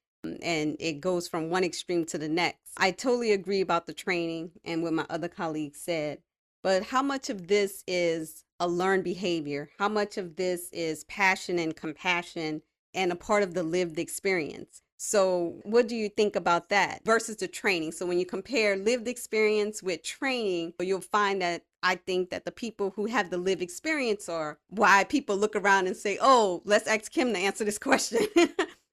and 0.42 0.76
it 0.80 1.00
goes 1.00 1.28
from 1.28 1.50
one 1.50 1.64
extreme 1.64 2.04
to 2.06 2.18
the 2.18 2.28
next. 2.28 2.72
I 2.76 2.90
totally 2.90 3.32
agree 3.32 3.60
about 3.60 3.86
the 3.86 3.94
training 3.94 4.52
and 4.64 4.82
what 4.82 4.92
my 4.92 5.06
other 5.08 5.28
colleagues 5.28 5.80
said, 5.80 6.18
but 6.62 6.84
how 6.84 7.02
much 7.02 7.30
of 7.30 7.48
this 7.48 7.84
is 7.86 8.44
a 8.58 8.68
learned 8.68 9.04
behavior? 9.04 9.70
How 9.78 9.88
much 9.88 10.16
of 10.16 10.36
this 10.36 10.70
is 10.72 11.04
passion 11.04 11.58
and 11.58 11.76
compassion 11.76 12.62
and 12.94 13.12
a 13.12 13.16
part 13.16 13.42
of 13.42 13.54
the 13.54 13.62
lived 13.62 13.98
experience? 13.98 14.82
So, 14.96 15.60
what 15.64 15.88
do 15.88 15.96
you 15.96 16.08
think 16.08 16.34
about 16.36 16.70
that 16.70 17.02
versus 17.04 17.36
the 17.36 17.48
training? 17.48 17.92
So, 17.92 18.06
when 18.06 18.18
you 18.18 18.24
compare 18.24 18.76
lived 18.76 19.08
experience 19.08 19.82
with 19.82 20.02
training, 20.02 20.72
you'll 20.80 21.00
find 21.02 21.42
that 21.42 21.64
I 21.82 21.96
think 21.96 22.30
that 22.30 22.46
the 22.46 22.52
people 22.52 22.92
who 22.96 23.06
have 23.06 23.28
the 23.28 23.36
lived 23.36 23.60
experience 23.60 24.28
are 24.28 24.58
why 24.68 25.04
people 25.04 25.36
look 25.36 25.54
around 25.56 25.86
and 25.86 25.96
say, 25.96 26.16
oh, 26.22 26.62
let's 26.64 26.88
ask 26.88 27.12
Kim 27.12 27.34
to 27.34 27.38
answer 27.38 27.64
this 27.64 27.78
question. 27.90 28.26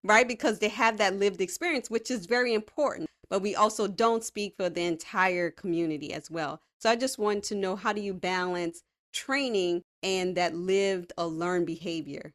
Right? 0.04 0.28
Because 0.28 0.60
they 0.60 0.70
have 0.70 0.98
that 0.98 1.18
lived 1.18 1.42
experience, 1.42 1.90
which 1.90 2.12
is 2.12 2.26
very 2.26 2.54
important. 2.54 3.08
But 3.30 3.42
we 3.42 3.56
also 3.56 3.88
don't 3.88 4.24
speak 4.24 4.56
for 4.58 4.70
the 4.70 4.84
entire 4.84 5.52
community 5.52 6.14
as 6.14 6.30
well. 6.30 6.60
So 6.80 6.90
I 6.90 6.96
just 6.96 7.18
wanted 7.18 7.44
to 7.44 7.56
know 7.56 7.76
how 7.76 7.94
do 7.94 8.02
you 8.02 8.14
balance 8.14 8.82
training 9.14 9.84
and 10.04 10.36
that 10.36 10.56
lived 10.56 11.14
or 11.18 11.26
learned 11.26 11.68
behavior? 11.68 12.34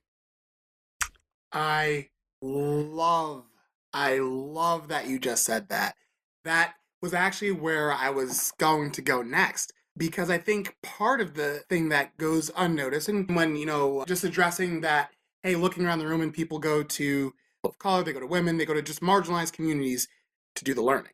I 1.53 2.09
love, 2.41 3.45
I 3.93 4.19
love 4.19 4.89
that 4.89 5.07
you 5.09 5.19
just 5.19 5.45
said 5.45 5.69
that. 5.69 5.97
That 6.45 6.75
was 7.03 7.13
actually 7.13 7.53
where 7.53 7.93
I 7.93 8.11
was 8.11 8.53
going 8.59 8.91
to 8.93 9.03
go 9.03 9.23
next 9.23 9.73
because 9.97 10.31
I 10.31 10.39
think 10.39 10.77
part 10.83 11.21
of 11.21 11.35
the 11.35 11.63
thing 11.69 11.89
that 11.89 12.17
goes 12.19 12.51
unnoticed, 12.57 13.09
and 13.09 13.35
when, 13.35 13.57
you 13.57 13.67
know, 13.67 14.05
just 14.07 14.25
addressing 14.25 14.83
that, 14.83 15.11
hey, 15.43 15.57
looking 15.57 15.85
around 15.85 15.99
the 15.99 16.07
room 16.07 16.21
and 16.21 16.33
people 16.33 16.59
go 16.59 16.83
to 16.83 17.33
of 17.71 17.79
color, 17.79 18.03
they 18.03 18.13
go 18.13 18.21
to 18.21 18.27
women, 18.27 18.57
they 18.57 18.67
go 18.67 18.75
to 18.75 18.83
just 18.83 19.01
marginalized 19.01 19.53
communities 19.53 20.09
to 20.55 20.65
do 20.65 20.75
the 20.75 20.83
learning. 20.83 21.13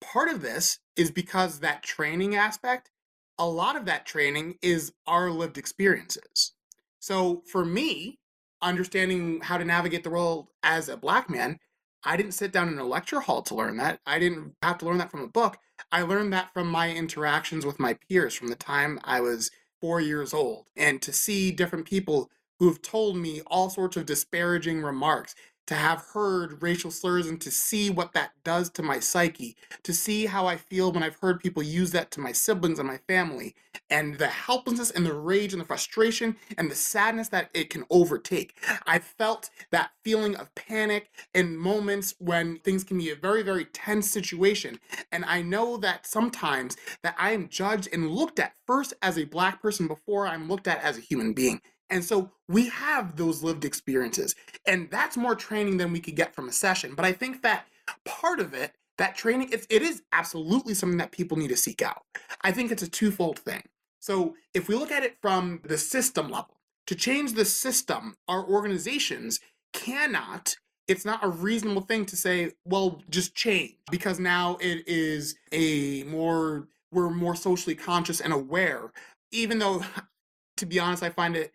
Part 0.00 0.28
of 0.28 0.42
this 0.42 0.78
is 0.96 1.10
because 1.10 1.60
that 1.60 1.82
training 1.82 2.34
aspect, 2.34 2.90
a 3.38 3.46
lot 3.46 3.76
of 3.76 3.84
that 3.86 4.06
training 4.06 4.56
is 4.62 4.92
our 5.06 5.30
lived 5.30 5.58
experiences. 5.58 6.52
So 6.98 7.42
for 7.50 7.64
me, 7.64 8.18
understanding 8.62 9.40
how 9.40 9.58
to 9.58 9.64
navigate 9.64 10.04
the 10.04 10.10
world 10.10 10.48
as 10.62 10.88
a 10.88 10.96
black 10.96 11.30
man, 11.30 11.58
I 12.04 12.16
didn't 12.16 12.32
sit 12.32 12.52
down 12.52 12.68
in 12.68 12.78
a 12.78 12.84
lecture 12.84 13.20
hall 13.20 13.42
to 13.42 13.54
learn 13.54 13.76
that. 13.76 14.00
I 14.06 14.18
didn't 14.18 14.54
have 14.62 14.78
to 14.78 14.86
learn 14.86 14.98
that 14.98 15.10
from 15.10 15.20
a 15.20 15.28
book. 15.28 15.58
I 15.92 16.02
learned 16.02 16.32
that 16.32 16.52
from 16.52 16.68
my 16.68 16.90
interactions 16.90 17.66
with 17.66 17.78
my 17.78 17.94
peers 17.94 18.34
from 18.34 18.48
the 18.48 18.54
time 18.54 18.98
I 19.04 19.20
was 19.20 19.50
four 19.80 20.00
years 20.00 20.32
old. 20.32 20.66
And 20.76 21.00
to 21.02 21.12
see 21.12 21.50
different 21.50 21.86
people 21.86 22.30
who've 22.58 22.80
told 22.80 23.16
me 23.16 23.40
all 23.46 23.70
sorts 23.70 23.96
of 23.96 24.06
disparaging 24.06 24.82
remarks, 24.82 25.34
to 25.66 25.74
have 25.74 26.04
heard 26.12 26.62
racial 26.62 26.90
slurs 26.90 27.26
and 27.26 27.40
to 27.40 27.50
see 27.50 27.90
what 27.90 28.12
that 28.12 28.32
does 28.44 28.70
to 28.70 28.82
my 28.82 28.98
psyche, 28.98 29.56
to 29.82 29.92
see 29.92 30.26
how 30.26 30.46
I 30.46 30.56
feel 30.56 30.92
when 30.92 31.02
I've 31.02 31.20
heard 31.20 31.40
people 31.40 31.62
use 31.62 31.92
that 31.92 32.10
to 32.12 32.20
my 32.20 32.32
siblings 32.32 32.78
and 32.78 32.88
my 32.88 32.98
family, 33.08 33.54
and 33.88 34.18
the 34.18 34.26
helplessness 34.26 34.90
and 34.90 35.06
the 35.06 35.14
rage 35.14 35.52
and 35.52 35.60
the 35.60 35.66
frustration 35.66 36.36
and 36.58 36.70
the 36.70 36.74
sadness 36.74 37.28
that 37.28 37.50
it 37.54 37.70
can 37.70 37.84
overtake. 37.90 38.56
I 38.86 38.98
felt 38.98 39.50
that 39.70 39.90
feeling 40.02 40.36
of 40.36 40.54
panic 40.54 41.10
in 41.34 41.56
moments 41.56 42.14
when 42.18 42.58
things 42.58 42.84
can 42.84 42.98
be 42.98 43.10
a 43.10 43.16
very, 43.16 43.42
very 43.42 43.64
tense 43.66 44.10
situation. 44.10 44.78
And 45.12 45.24
I 45.24 45.42
know 45.42 45.76
that 45.78 46.06
sometimes 46.06 46.76
that 47.02 47.14
I 47.18 47.32
am 47.32 47.48
judged 47.48 47.88
and 47.92 48.10
looked 48.10 48.38
at 48.38 48.54
first 48.66 48.94
as 49.02 49.18
a 49.18 49.24
black 49.24 49.62
person 49.62 49.86
before 49.86 50.26
I'm 50.26 50.48
looked 50.48 50.68
at 50.68 50.82
as 50.82 50.98
a 50.98 51.02
human 51.02 51.32
being. 51.32 51.60
And 51.90 52.04
so 52.04 52.30
we 52.48 52.68
have 52.68 53.16
those 53.16 53.42
lived 53.42 53.64
experiences. 53.64 54.34
And 54.66 54.90
that's 54.90 55.16
more 55.16 55.34
training 55.34 55.76
than 55.76 55.92
we 55.92 56.00
could 56.00 56.16
get 56.16 56.34
from 56.34 56.48
a 56.48 56.52
session. 56.52 56.94
But 56.94 57.04
I 57.04 57.12
think 57.12 57.42
that 57.42 57.66
part 58.04 58.40
of 58.40 58.54
it, 58.54 58.72
that 58.98 59.16
training, 59.16 59.50
it's, 59.52 59.66
it 59.70 59.82
is 59.82 60.02
absolutely 60.12 60.74
something 60.74 60.98
that 60.98 61.12
people 61.12 61.36
need 61.36 61.48
to 61.48 61.56
seek 61.56 61.82
out. 61.82 62.02
I 62.42 62.52
think 62.52 62.70
it's 62.70 62.82
a 62.82 62.90
twofold 62.90 63.38
thing. 63.38 63.62
So 64.00 64.34
if 64.54 64.68
we 64.68 64.74
look 64.76 64.92
at 64.92 65.02
it 65.02 65.18
from 65.20 65.60
the 65.64 65.78
system 65.78 66.30
level, 66.30 66.56
to 66.86 66.94
change 66.94 67.34
the 67.34 67.44
system, 67.44 68.16
our 68.28 68.44
organizations 68.44 69.40
cannot 69.72 70.56
it's 70.90 71.04
not 71.04 71.22
a 71.22 71.28
reasonable 71.28 71.82
thing 71.82 72.04
to 72.06 72.16
say, 72.16 72.50
well, 72.64 73.00
just 73.08 73.32
change 73.32 73.76
because 73.92 74.18
now 74.18 74.58
it 74.60 74.82
is 74.88 75.36
a 75.52 76.02
more, 76.02 76.66
we're 76.90 77.10
more 77.10 77.36
socially 77.36 77.76
conscious 77.76 78.20
and 78.20 78.32
aware. 78.32 78.92
Even 79.30 79.60
though, 79.60 79.84
to 80.56 80.66
be 80.66 80.80
honest, 80.80 81.04
I 81.04 81.10
find 81.10 81.36
it 81.36 81.54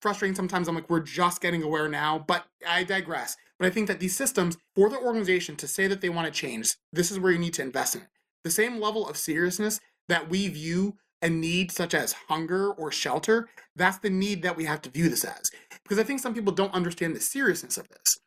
frustrating 0.00 0.34
sometimes. 0.34 0.68
I'm 0.68 0.74
like, 0.74 0.90
we're 0.90 1.00
just 1.00 1.40
getting 1.40 1.62
aware 1.62 1.88
now, 1.88 2.24
but 2.26 2.46
I 2.66 2.84
digress. 2.84 3.36
But 3.58 3.66
I 3.66 3.70
think 3.70 3.88
that 3.88 4.00
these 4.00 4.16
systems, 4.16 4.56
for 4.74 4.88
the 4.88 4.98
organization 4.98 5.56
to 5.56 5.68
say 5.68 5.86
that 5.86 6.00
they 6.00 6.08
want 6.08 6.26
to 6.26 6.32
change, 6.32 6.74
this 6.92 7.10
is 7.10 7.18
where 7.18 7.32
you 7.32 7.38
need 7.38 7.54
to 7.54 7.62
invest 7.62 7.94
in 7.94 8.02
it. 8.02 8.08
The 8.44 8.50
same 8.50 8.80
level 8.80 9.08
of 9.08 9.16
seriousness 9.16 9.80
that 10.08 10.30
we 10.30 10.48
view 10.48 10.96
a 11.22 11.28
need 11.28 11.70
such 11.70 11.94
as 11.94 12.14
hunger 12.28 12.72
or 12.72 12.90
shelter, 12.90 13.48
that's 13.76 13.98
the 13.98 14.10
need 14.10 14.42
that 14.42 14.56
we 14.56 14.64
have 14.64 14.80
to 14.82 14.90
view 14.90 15.08
this 15.08 15.24
as. 15.24 15.50
Because 15.82 15.98
I 15.98 16.02
think 16.02 16.20
some 16.20 16.34
people 16.34 16.52
don't 16.52 16.74
understand 16.74 17.14
the 17.14 17.20
seriousness 17.20 17.76
of 17.76 17.88
this. 17.88 18.18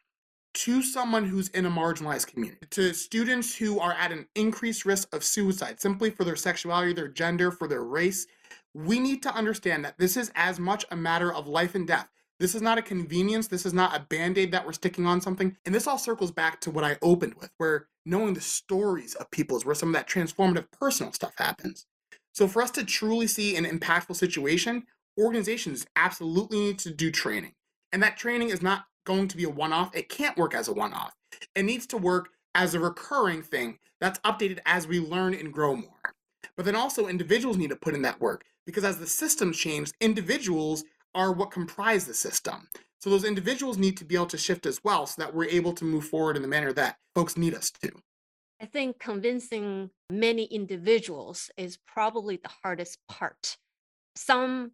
To 0.53 0.83
someone 0.83 1.25
who's 1.25 1.49
in 1.49 1.65
a 1.65 1.71
marginalized 1.71 2.27
community, 2.27 2.67
to 2.69 2.93
students 2.93 3.55
who 3.55 3.79
are 3.79 3.93
at 3.93 4.11
an 4.11 4.27
increased 4.35 4.85
risk 4.85 5.13
of 5.13 5.23
suicide 5.23 5.81
simply 5.81 6.11
for 6.11 6.23
their 6.23 6.35
sexuality, 6.35 6.93
their 6.93 7.07
gender, 7.07 7.49
for 7.49 7.67
their 7.67 7.83
race, 7.83 8.27
we 8.73 8.99
need 8.99 9.21
to 9.23 9.33
understand 9.33 9.85
that 9.85 9.97
this 9.97 10.17
is 10.17 10.31
as 10.35 10.59
much 10.59 10.85
a 10.91 10.95
matter 10.95 11.33
of 11.33 11.47
life 11.47 11.75
and 11.75 11.87
death. 11.87 12.07
This 12.39 12.55
is 12.55 12.61
not 12.61 12.77
a 12.77 12.81
convenience. 12.81 13.47
This 13.47 13.65
is 13.65 13.73
not 13.73 13.95
a 13.95 14.01
band 14.01 14.37
aid 14.37 14.51
that 14.51 14.65
we're 14.65 14.73
sticking 14.73 15.05
on 15.05 15.21
something. 15.21 15.55
And 15.65 15.73
this 15.73 15.87
all 15.87 15.97
circles 15.97 16.31
back 16.31 16.59
to 16.61 16.71
what 16.71 16.83
I 16.83 16.97
opened 17.01 17.35
with, 17.35 17.51
where 17.57 17.87
knowing 18.05 18.33
the 18.33 18.41
stories 18.41 19.15
of 19.15 19.31
people 19.31 19.55
is 19.55 19.65
where 19.65 19.75
some 19.75 19.89
of 19.89 19.93
that 19.93 20.09
transformative 20.09 20.67
personal 20.71 21.13
stuff 21.13 21.33
happens. 21.37 21.85
So, 22.33 22.47
for 22.47 22.63
us 22.63 22.71
to 22.71 22.83
truly 22.83 23.27
see 23.27 23.55
an 23.55 23.65
impactful 23.65 24.15
situation, 24.15 24.83
organizations 25.19 25.85
absolutely 25.95 26.59
need 26.59 26.79
to 26.79 26.91
do 26.91 27.11
training. 27.11 27.53
And 27.91 28.01
that 28.01 28.17
training 28.17 28.49
is 28.49 28.61
not 28.61 28.85
going 29.05 29.27
to 29.27 29.37
be 29.37 29.43
a 29.43 29.49
one 29.49 29.71
off, 29.71 29.95
it 29.95 30.09
can't 30.09 30.37
work 30.37 30.55
as 30.55 30.67
a 30.67 30.73
one 30.73 30.93
off. 30.93 31.13
It 31.55 31.63
needs 31.63 31.85
to 31.87 31.97
work 31.97 32.29
as 32.55 32.73
a 32.73 32.79
recurring 32.79 33.43
thing 33.43 33.77
that's 33.99 34.19
updated 34.19 34.59
as 34.65 34.87
we 34.87 34.99
learn 34.99 35.33
and 35.33 35.53
grow 35.53 35.75
more. 35.75 36.13
But 36.55 36.65
then 36.65 36.75
also, 36.75 37.07
individuals 37.07 37.57
need 37.57 37.69
to 37.69 37.75
put 37.75 37.95
in 37.95 38.01
that 38.03 38.21
work 38.21 38.45
because 38.65 38.83
as 38.83 38.99
the 38.99 39.07
system 39.07 39.51
changes, 39.51 39.93
individuals 39.99 40.83
are 41.15 41.31
what 41.31 41.51
comprise 41.51 42.05
the 42.05 42.13
system. 42.13 42.67
So 42.99 43.09
those 43.09 43.25
individuals 43.25 43.77
need 43.77 43.97
to 43.97 44.05
be 44.05 44.15
able 44.15 44.27
to 44.27 44.37
shift 44.37 44.65
as 44.65 44.79
well 44.83 45.05
so 45.05 45.21
that 45.21 45.33
we're 45.33 45.49
able 45.49 45.73
to 45.73 45.85
move 45.85 46.05
forward 46.05 46.35
in 46.35 46.41
the 46.41 46.47
manner 46.47 46.71
that 46.73 46.97
folks 47.13 47.35
need 47.35 47.53
us 47.53 47.69
to. 47.81 47.91
I 48.61 48.65
think 48.65 48.97
convincing 48.97 49.89
many 50.09 50.45
individuals 50.45 51.51
is 51.57 51.77
probably 51.85 52.37
the 52.37 52.51
hardest 52.63 52.99
part. 53.09 53.57
Some 54.15 54.71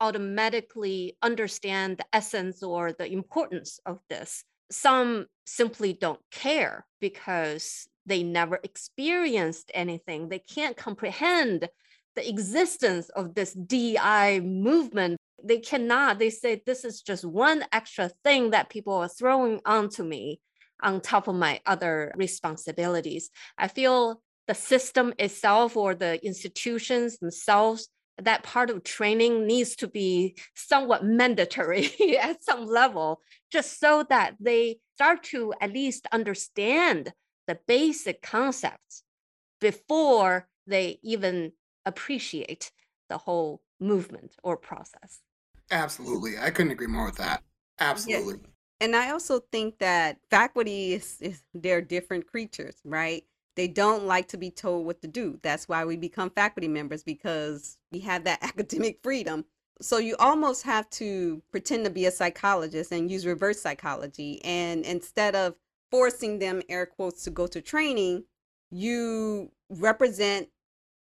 automatically 0.00 1.16
understand 1.22 1.98
the 1.98 2.06
essence 2.12 2.62
or 2.62 2.92
the 2.92 3.06
importance 3.12 3.78
of 3.86 4.00
this. 4.10 4.44
Some 4.70 5.26
simply 5.46 5.92
don't 5.92 6.20
care 6.30 6.86
because 7.00 7.88
they 8.08 8.22
never 8.22 8.58
experienced 8.62 9.70
anything. 9.74 10.28
They 10.28 10.38
can't 10.40 10.76
comprehend 10.76 11.68
the 12.16 12.28
existence 12.28 13.08
of 13.10 13.34
this 13.34 13.52
DI 13.52 14.40
movement. 14.40 15.18
They 15.42 15.58
cannot, 15.58 16.18
they 16.18 16.30
say 16.30 16.62
this 16.64 16.84
is 16.84 17.02
just 17.02 17.24
one 17.24 17.64
extra 17.70 18.10
thing 18.24 18.50
that 18.50 18.70
people 18.70 18.94
are 18.94 19.08
throwing 19.08 19.60
onto 19.64 20.02
me 20.02 20.40
on 20.82 21.00
top 21.00 21.28
of 21.28 21.34
my 21.36 21.60
other 21.66 22.12
responsibilities. 22.16 23.30
I 23.56 23.68
feel 23.68 24.20
the 24.46 24.54
system 24.54 25.12
itself 25.18 25.76
or 25.76 25.94
the 25.94 26.24
institutions 26.24 27.18
themselves, 27.18 27.88
that 28.20 28.42
part 28.42 28.70
of 28.70 28.82
training 28.82 29.46
needs 29.46 29.76
to 29.76 29.86
be 29.86 30.36
somewhat 30.54 31.04
mandatory 31.04 31.90
at 32.20 32.42
some 32.42 32.66
level, 32.66 33.20
just 33.52 33.78
so 33.78 34.04
that 34.08 34.34
they 34.40 34.78
start 34.94 35.22
to 35.24 35.52
at 35.60 35.72
least 35.72 36.06
understand 36.10 37.12
the 37.48 37.58
basic 37.66 38.22
concepts 38.22 39.02
before 39.60 40.46
they 40.66 41.00
even 41.02 41.52
appreciate 41.84 42.70
the 43.08 43.18
whole 43.18 43.62
movement 43.80 44.36
or 44.44 44.56
process. 44.56 45.22
Absolutely. 45.70 46.38
I 46.38 46.50
couldn't 46.50 46.72
agree 46.72 46.86
more 46.86 47.06
with 47.06 47.16
that. 47.16 47.42
Absolutely. 47.80 48.34
Yeah. 48.34 48.50
And 48.80 48.94
I 48.94 49.10
also 49.10 49.40
think 49.50 49.78
that 49.78 50.18
faculty 50.30 50.92
is, 50.92 51.16
is 51.20 51.42
they're 51.54 51.80
different 51.80 52.26
creatures, 52.26 52.76
right? 52.84 53.24
They 53.56 53.66
don't 53.66 54.04
like 54.04 54.28
to 54.28 54.36
be 54.36 54.50
told 54.50 54.86
what 54.86 55.00
to 55.02 55.08
do. 55.08 55.40
That's 55.42 55.68
why 55.68 55.84
we 55.84 55.96
become 55.96 56.30
faculty 56.30 56.68
members 56.68 57.02
because 57.02 57.78
we 57.90 58.00
have 58.00 58.24
that 58.24 58.38
academic 58.42 59.00
freedom. 59.02 59.46
So 59.80 59.98
you 59.98 60.16
almost 60.18 60.64
have 60.64 60.88
to 60.90 61.42
pretend 61.50 61.84
to 61.86 61.90
be 61.90 62.04
a 62.06 62.10
psychologist 62.10 62.92
and 62.92 63.10
use 63.10 63.26
reverse 63.26 63.60
psychology. 63.60 64.44
And 64.44 64.84
instead 64.84 65.34
of 65.34 65.54
forcing 65.90 66.38
them, 66.38 66.62
air 66.68 66.86
quotes, 66.86 67.24
to 67.24 67.30
go 67.30 67.46
to 67.46 67.60
training, 67.60 68.24
you 68.70 69.50
represent 69.70 70.48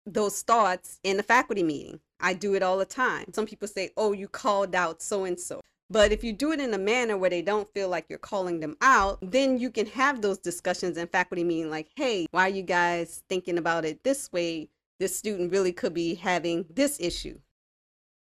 those 0.04 0.42
thoughts 0.42 0.98
in 1.02 1.16
the 1.16 1.22
faculty 1.22 1.62
meeting. 1.62 2.00
I 2.20 2.34
do 2.34 2.54
it 2.54 2.62
all 2.62 2.78
the 2.78 2.84
time. 2.84 3.32
Some 3.32 3.46
people 3.46 3.68
say, 3.68 3.90
oh, 3.96 4.12
you 4.12 4.28
called 4.28 4.74
out 4.74 5.02
so 5.02 5.24
and 5.24 5.38
so. 5.38 5.60
But 5.88 6.10
if 6.10 6.24
you 6.24 6.32
do 6.32 6.52
it 6.52 6.60
in 6.60 6.74
a 6.74 6.78
manner 6.78 7.16
where 7.16 7.30
they 7.30 7.42
don't 7.42 7.72
feel 7.72 7.88
like 7.88 8.06
you're 8.08 8.18
calling 8.18 8.58
them 8.60 8.76
out, 8.80 9.18
then 9.22 9.58
you 9.58 9.70
can 9.70 9.86
have 9.86 10.20
those 10.20 10.38
discussions 10.38 10.96
in 10.96 11.06
faculty 11.06 11.44
meeting 11.44 11.70
like, 11.70 11.88
hey, 11.94 12.26
why 12.32 12.46
are 12.46 12.52
you 12.52 12.62
guys 12.62 13.22
thinking 13.28 13.58
about 13.58 13.84
it 13.84 14.02
this 14.02 14.30
way? 14.32 14.68
This 14.98 15.16
student 15.16 15.52
really 15.52 15.72
could 15.72 15.94
be 15.94 16.14
having 16.14 16.64
this 16.70 16.98
issue. 16.98 17.38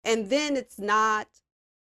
And 0.04 0.30
then 0.30 0.56
it's 0.56 0.78
not 0.78 1.26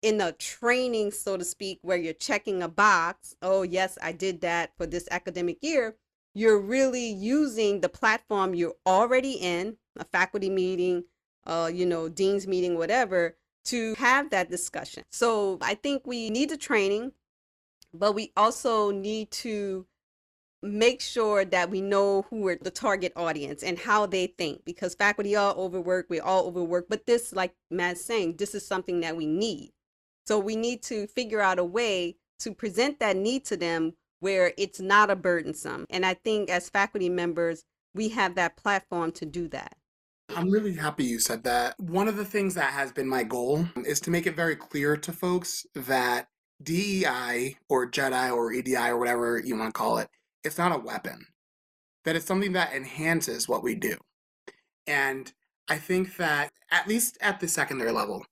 in 0.03 0.21
a 0.21 0.33
training, 0.33 1.13
so 1.13 1.37
to 1.37 1.45
speak, 1.45 1.79
where 1.83 1.97
you're 1.97 2.13
checking 2.13 2.63
a 2.63 2.69
box. 2.69 3.37
Oh, 3.41 3.63
yes, 3.63 3.97
I 4.03 4.13
did 4.13 4.41
that 4.43 4.73
for 4.77 4.87
this 4.87 5.09
academic 5.11 5.59
year. 5.63 5.97
You're 6.35 6.61
really 6.61 7.07
using 7.07 7.81
the 7.81 7.89
platform 7.89 8.55
you're 8.55 8.75
already 8.87 9.33
in, 9.33 9.77
a 9.99 10.05
faculty 10.05 10.51
meeting, 10.51 11.05
uh, 11.47 11.71
you 11.73 11.87
know, 11.87 12.09
dean's 12.09 12.47
meeting, 12.47 12.77
whatever, 12.77 13.37
to 13.67 13.95
have 13.95 14.31
that 14.31 14.51
discussion. 14.51 15.05
So 15.11 15.59
I 15.61 15.75
think 15.75 16.07
we 16.07 16.31
need 16.31 16.51
the 16.51 16.57
training, 16.57 17.13
but 17.95 18.13
we 18.13 18.33
also 18.37 18.91
need 18.91 19.31
to 19.33 19.87
make 20.63 21.01
sure 21.01 21.45
that 21.45 21.71
we 21.71 21.81
know 21.81 22.23
who 22.31 22.47
are 22.47 22.57
the 22.61 22.71
target 22.71 23.13
audience 23.17 23.63
and 23.63 23.79
how 23.79 24.07
they 24.07 24.29
think 24.29 24.65
because 24.65 24.95
faculty 24.95 25.35
are 25.35 25.55
overworked, 25.55 26.09
we're 26.09 26.23
all 26.23 26.47
overworked. 26.47 26.89
But 26.89 27.07
this, 27.07 27.33
like 27.33 27.55
Matt's 27.71 28.05
saying, 28.05 28.37
this 28.37 28.55
is 28.55 28.67
something 28.67 29.01
that 29.01 29.17
we 29.17 29.27
need. 29.27 29.73
So 30.27 30.39
we 30.39 30.57
need 30.57 30.83
to 30.85 31.07
figure 31.07 31.41
out 31.41 31.59
a 31.59 31.65
way 31.65 32.17
to 32.41 32.55
present 32.55 33.01
that 33.01 33.17
need 33.17 33.45
to 33.47 33.57
them 33.57 33.95
where 34.21 34.53
it's 34.57 34.81
not 34.81 35.11
a 35.11 35.17
burdensome. 35.17 35.87
And 35.91 36.07
I 36.07 36.15
think 36.15 36.49
as 36.49 36.69
faculty 36.69 37.09
members, 37.09 37.65
we 37.95 38.09
have 38.11 38.37
that 38.37 38.57
platform 38.57 39.13
to 39.13 39.27
do 39.27 39.49
that. 39.49 39.75
I'm 40.35 40.51
really 40.51 40.75
happy 40.75 41.05
you 41.05 41.19
said 41.19 41.45
that. 41.45 41.79
One 41.79 42.09
of 42.09 42.17
the 42.17 42.25
things 42.25 42.55
that 42.55 42.73
has 42.73 42.93
been 42.93 43.09
my 43.09 43.23
goal 43.23 43.67
is 43.85 44.01
to 44.01 44.11
make 44.11 44.27
it 44.27 44.37
very 44.37 44.57
clear 44.57 44.97
to 44.97 45.13
folks 45.13 45.67
that 45.75 46.29
DEI 46.63 47.57
or 47.69 47.91
JEDI 47.91 48.35
or 48.35 48.53
EDI 48.53 48.77
or 48.77 48.99
whatever 48.99 49.43
you 49.45 49.59
want 49.59 49.75
to 49.75 49.79
call 49.79 49.99
it, 49.99 50.09
it's 50.45 50.59
not 50.59 50.75
a 50.75 50.79
weapon. 50.79 51.27
That 52.05 52.17
it's 52.17 52.27
something 52.27 52.53
that 52.53 52.73
enhances 52.73 53.49
what 53.49 53.63
we 53.63 53.75
do. 53.75 53.99
And 54.87 55.33
I 55.69 55.77
think 55.77 56.17
that, 56.17 56.53
at 56.71 56.89
least 56.89 57.19
at 57.21 57.41
the 57.41 57.49
secondary 57.49 57.93
level, 57.93 58.25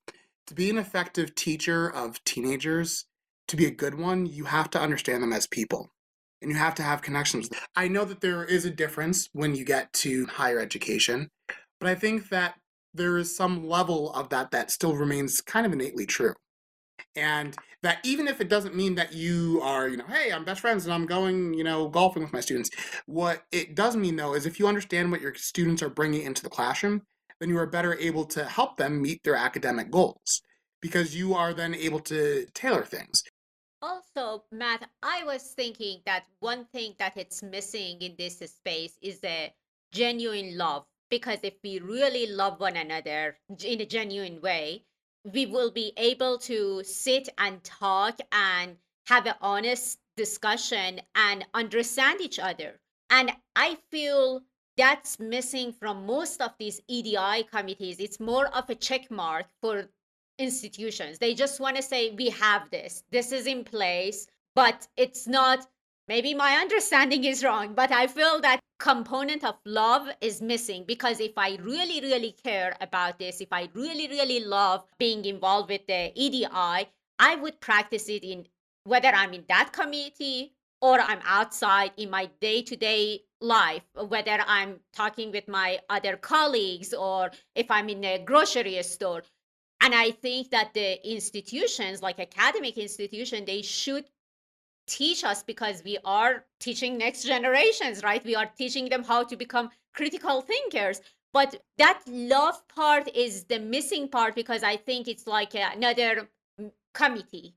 To 0.50 0.56
be 0.56 0.68
an 0.68 0.78
effective 0.78 1.36
teacher 1.36 1.88
of 1.88 2.24
teenagers, 2.24 3.04
to 3.46 3.54
be 3.54 3.66
a 3.66 3.70
good 3.70 3.94
one, 3.94 4.26
you 4.26 4.46
have 4.46 4.68
to 4.70 4.80
understand 4.80 5.22
them 5.22 5.32
as 5.32 5.46
people 5.46 5.92
and 6.42 6.50
you 6.50 6.56
have 6.56 6.74
to 6.74 6.82
have 6.82 7.02
connections. 7.02 7.48
I 7.76 7.86
know 7.86 8.04
that 8.04 8.20
there 8.20 8.42
is 8.42 8.64
a 8.64 8.70
difference 8.70 9.28
when 9.32 9.54
you 9.54 9.64
get 9.64 9.92
to 9.92 10.26
higher 10.26 10.58
education, 10.58 11.28
but 11.78 11.88
I 11.88 11.94
think 11.94 12.30
that 12.30 12.56
there 12.92 13.16
is 13.16 13.36
some 13.36 13.68
level 13.68 14.12
of 14.12 14.30
that 14.30 14.50
that 14.50 14.72
still 14.72 14.96
remains 14.96 15.40
kind 15.40 15.66
of 15.66 15.72
innately 15.72 16.04
true. 16.04 16.34
And 17.14 17.54
that 17.84 17.98
even 18.02 18.26
if 18.26 18.40
it 18.40 18.48
doesn't 18.48 18.74
mean 18.74 18.96
that 18.96 19.12
you 19.12 19.60
are, 19.62 19.86
you 19.86 19.98
know, 19.98 20.06
hey, 20.08 20.32
I'm 20.32 20.44
best 20.44 20.62
friends 20.62 20.84
and 20.84 20.92
I'm 20.92 21.06
going, 21.06 21.54
you 21.54 21.62
know, 21.62 21.88
golfing 21.88 22.24
with 22.24 22.32
my 22.32 22.40
students, 22.40 22.70
what 23.06 23.44
it 23.52 23.76
does 23.76 23.94
mean 23.94 24.16
though 24.16 24.34
is 24.34 24.46
if 24.46 24.58
you 24.58 24.66
understand 24.66 25.12
what 25.12 25.20
your 25.20 25.36
students 25.36 25.80
are 25.80 25.90
bringing 25.90 26.22
into 26.22 26.42
the 26.42 26.50
classroom, 26.50 27.02
then 27.40 27.48
you 27.48 27.58
are 27.58 27.66
better 27.66 27.94
able 27.94 28.24
to 28.26 28.44
help 28.44 28.76
them 28.76 29.02
meet 29.02 29.22
their 29.24 29.34
academic 29.34 29.90
goals 29.90 30.42
because 30.80 31.16
you 31.16 31.34
are 31.34 31.52
then 31.52 31.74
able 31.74 32.00
to 32.00 32.46
tailor 32.54 32.84
things. 32.84 33.22
Also, 33.82 34.44
Matt, 34.52 34.88
I 35.02 35.24
was 35.24 35.54
thinking 35.56 36.00
that 36.04 36.24
one 36.40 36.66
thing 36.66 36.94
that 36.98 37.16
it's 37.16 37.42
missing 37.42 37.98
in 38.00 38.14
this 38.18 38.38
space 38.38 38.98
is 39.00 39.20
a 39.24 39.52
genuine 39.90 40.56
love. 40.56 40.84
Because 41.10 41.38
if 41.42 41.54
we 41.64 41.80
really 41.80 42.26
love 42.26 42.60
one 42.60 42.76
another 42.76 43.36
in 43.64 43.80
a 43.80 43.86
genuine 43.86 44.40
way, 44.40 44.84
we 45.24 45.46
will 45.46 45.70
be 45.70 45.92
able 45.96 46.38
to 46.38 46.84
sit 46.84 47.28
and 47.38 47.64
talk 47.64 48.18
and 48.30 48.76
have 49.06 49.26
an 49.26 49.34
honest 49.40 49.98
discussion 50.16 51.00
and 51.14 51.44
understand 51.52 52.20
each 52.20 52.38
other. 52.38 52.78
And 53.08 53.32
I 53.56 53.78
feel 53.90 54.42
that's 54.80 55.20
missing 55.20 55.72
from 55.72 56.06
most 56.06 56.40
of 56.40 56.52
these 56.58 56.80
EDI 56.88 57.42
committees. 57.52 58.00
It's 58.00 58.18
more 58.18 58.46
of 58.56 58.70
a 58.70 58.74
check 58.74 59.10
mark 59.10 59.44
for 59.60 59.90
institutions. 60.38 61.18
They 61.18 61.34
just 61.34 61.60
want 61.60 61.76
to 61.76 61.82
say, 61.82 62.12
we 62.12 62.30
have 62.30 62.70
this, 62.70 63.04
this 63.10 63.30
is 63.30 63.46
in 63.46 63.62
place, 63.62 64.26
but 64.54 64.88
it's 64.96 65.26
not. 65.26 65.66
Maybe 66.08 66.32
my 66.32 66.54
understanding 66.54 67.24
is 67.24 67.44
wrong, 67.44 67.74
but 67.74 67.92
I 67.92 68.06
feel 68.06 68.40
that 68.40 68.58
component 68.78 69.44
of 69.44 69.56
love 69.66 70.08
is 70.22 70.40
missing 70.40 70.84
because 70.88 71.20
if 71.20 71.32
I 71.36 71.58
really, 71.62 72.00
really 72.00 72.34
care 72.42 72.74
about 72.80 73.18
this, 73.18 73.42
if 73.42 73.52
I 73.52 73.68
really, 73.74 74.08
really 74.08 74.42
love 74.42 74.82
being 74.98 75.26
involved 75.26 75.68
with 75.68 75.86
the 75.86 76.10
EDI, 76.14 76.88
I 77.18 77.36
would 77.36 77.60
practice 77.60 78.08
it 78.08 78.24
in 78.24 78.46
whether 78.84 79.08
I'm 79.08 79.34
in 79.34 79.44
that 79.48 79.72
committee 79.74 80.54
or 80.80 80.98
I'm 80.98 81.20
outside 81.24 81.92
in 81.98 82.08
my 82.08 82.30
day 82.40 82.62
to 82.62 82.74
day 82.76 83.20
life, 83.40 83.82
whether 84.08 84.38
I'm 84.46 84.80
talking 84.92 85.32
with 85.32 85.48
my 85.48 85.78
other 85.88 86.16
colleagues 86.16 86.92
or 86.92 87.30
if 87.54 87.70
I'm 87.70 87.88
in 87.88 88.04
a 88.04 88.18
grocery 88.18 88.82
store. 88.82 89.22
And 89.80 89.94
I 89.94 90.10
think 90.10 90.50
that 90.50 90.74
the 90.74 91.10
institutions, 91.10 92.02
like 92.02 92.20
academic 92.20 92.76
institution, 92.76 93.44
they 93.44 93.62
should 93.62 94.04
teach 94.86 95.24
us 95.24 95.42
because 95.42 95.82
we 95.84 95.96
are 96.04 96.44
teaching 96.58 96.98
next 96.98 97.22
generations, 97.22 98.02
right? 98.02 98.24
We 98.24 98.34
are 98.34 98.50
teaching 98.58 98.88
them 98.88 99.04
how 99.04 99.24
to 99.24 99.36
become 99.36 99.70
critical 99.94 100.42
thinkers. 100.42 101.00
But 101.32 101.62
that 101.78 102.02
love 102.08 102.66
part 102.68 103.08
is 103.14 103.44
the 103.44 103.60
missing 103.60 104.08
part 104.08 104.34
because 104.34 104.62
I 104.62 104.76
think 104.76 105.06
it's 105.08 105.26
like 105.26 105.54
another 105.54 106.28
committee 106.92 107.54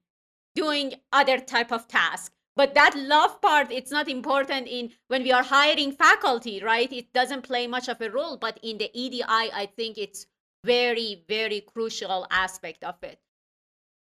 doing 0.56 0.94
other 1.12 1.40
type 1.40 1.72
of 1.72 1.88
task 1.88 2.32
but 2.56 2.74
that 2.74 2.96
love 2.96 3.42
part 3.42 3.72
it's 3.72 3.92
not 3.92 4.08
important 4.08 4.68
in 4.68 4.92
when 5.08 5.24
we 5.24 5.32
are 5.32 5.44
hiring 5.44 5.92
faculty 5.92 6.62
right 6.64 6.92
it 6.92 7.12
doesn't 7.14 7.42
play 7.44 7.68
much 7.68 7.88
of 7.88 8.00
a 8.02 8.10
role 8.10 8.38
but 8.38 8.60
in 8.64 8.78
the 8.78 8.90
edi 8.94 9.24
i 9.28 9.68
think 9.76 9.98
it's 9.98 10.26
very 10.64 11.24
very 11.28 11.62
crucial 11.62 12.26
aspect 12.32 12.84
of 12.84 12.96
it 13.04 13.20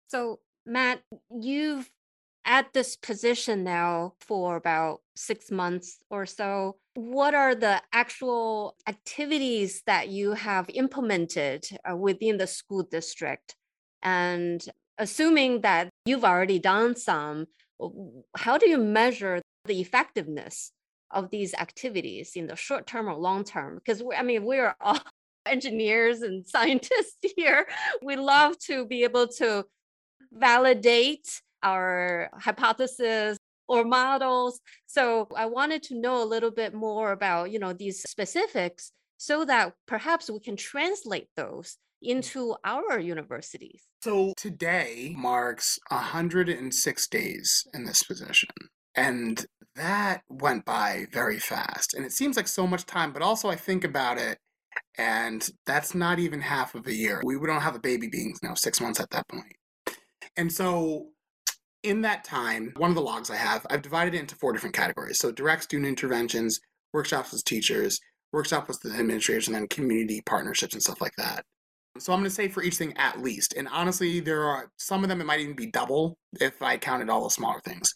so 0.07 0.39
matt 0.65 1.01
you've 1.29 1.89
at 2.45 2.73
this 2.73 2.95
position 2.95 3.63
now 3.63 4.13
for 4.19 4.55
about 4.55 5.01
six 5.15 5.49
months 5.51 5.99
or 6.09 6.25
so. 6.25 6.77
What 6.95 7.33
are 7.33 7.55
the 7.55 7.81
actual 7.93 8.75
activities 8.87 9.83
that 9.85 10.09
you 10.09 10.33
have 10.33 10.69
implemented 10.73 11.65
uh, 11.89 11.95
within 11.95 12.37
the 12.37 12.47
school 12.47 12.83
district? 12.83 13.55
And 14.01 14.63
assuming 14.97 15.61
that 15.61 15.89
you've 16.05 16.25
already 16.25 16.59
done 16.59 16.95
some, 16.95 17.47
how 18.35 18.57
do 18.57 18.69
you 18.69 18.77
measure 18.77 19.41
the 19.65 19.79
effectiveness 19.79 20.71
of 21.11 21.29
these 21.29 21.53
activities 21.53 22.31
in 22.35 22.47
the 22.47 22.55
short 22.55 22.87
term 22.87 23.07
or 23.07 23.15
long 23.15 23.43
term? 23.43 23.75
Because 23.75 24.01
I 24.15 24.23
mean, 24.23 24.43
we're 24.45 24.75
all 24.81 24.99
engineers 25.45 26.21
and 26.21 26.45
scientists 26.45 27.17
here. 27.35 27.67
We 28.01 28.15
love 28.15 28.57
to 28.67 28.85
be 28.85 29.03
able 29.03 29.27
to 29.39 29.65
validate 30.31 31.41
our 31.61 32.29
hypothesis 32.33 33.37
or 33.67 33.83
models. 33.83 34.59
So 34.87 35.27
I 35.35 35.45
wanted 35.45 35.83
to 35.83 35.99
know 35.99 36.21
a 36.21 36.25
little 36.25 36.51
bit 36.51 36.73
more 36.73 37.11
about, 37.11 37.51
you 37.51 37.59
know, 37.59 37.73
these 37.73 38.01
specifics 38.03 38.91
so 39.17 39.45
that 39.45 39.73
perhaps 39.87 40.29
we 40.29 40.39
can 40.39 40.57
translate 40.57 41.29
those 41.37 41.77
into 42.03 42.55
our 42.63 42.99
universities. 42.99 43.83
So 44.01 44.33
today 44.37 45.13
marks 45.17 45.79
106 45.89 47.07
days 47.07 47.67
in 47.73 47.85
this 47.85 48.03
position. 48.03 48.49
And 48.95 49.45
that 49.75 50.21
went 50.29 50.65
by 50.65 51.07
very 51.11 51.39
fast. 51.39 51.93
And 51.93 52.05
it 52.05 52.11
seems 52.11 52.37
like 52.37 52.47
so 52.47 52.67
much 52.67 52.85
time, 52.85 53.11
but 53.11 53.21
also 53.21 53.49
I 53.49 53.55
think 53.55 53.83
about 53.83 54.19
it 54.19 54.37
and 54.97 55.47
that's 55.65 55.95
not 55.95 56.19
even 56.19 56.41
half 56.41 56.75
of 56.75 56.87
a 56.87 56.93
year. 56.93 57.21
We 57.23 57.35
don't 57.35 57.61
have 57.61 57.75
a 57.75 57.79
baby 57.79 58.07
being 58.07 58.35
now 58.43 58.53
six 58.53 58.79
months 58.79 58.99
at 58.99 59.09
that 59.11 59.27
point. 59.27 59.55
And 60.37 60.51
so 60.51 61.09
in 61.83 62.01
that 62.01 62.23
time, 62.23 62.73
one 62.77 62.89
of 62.89 62.95
the 62.95 63.01
logs 63.01 63.29
I 63.29 63.35
have, 63.35 63.65
I've 63.69 63.81
divided 63.81 64.15
it 64.15 64.19
into 64.19 64.35
four 64.35 64.53
different 64.53 64.75
categories. 64.75 65.19
So 65.19 65.31
direct 65.31 65.63
student 65.63 65.89
interventions, 65.89 66.59
workshops 66.93 67.31
with 67.31 67.43
teachers, 67.43 67.99
workshops 68.31 68.67
with 68.67 68.79
the 68.81 68.97
administration, 68.97 69.55
and 69.55 69.69
community 69.69 70.21
partnerships 70.25 70.73
and 70.73 70.81
stuff 70.81 71.01
like 71.01 71.15
that. 71.17 71.43
So 71.99 72.11
I'm 72.11 72.19
going 72.19 72.29
to 72.29 72.35
say 72.35 72.47
for 72.47 72.63
each 72.63 72.77
thing 72.77 72.93
at 72.97 73.21
least. 73.21 73.53
And 73.55 73.67
honestly, 73.67 74.19
there 74.19 74.43
are 74.43 74.71
some 74.77 75.03
of 75.03 75.09
them, 75.09 75.21
it 75.21 75.25
might 75.25 75.39
even 75.39 75.55
be 75.55 75.67
double 75.67 76.17
if 76.39 76.61
I 76.61 76.77
counted 76.77 77.09
all 77.09 77.23
the 77.23 77.29
smaller 77.29 77.61
things. 77.61 77.93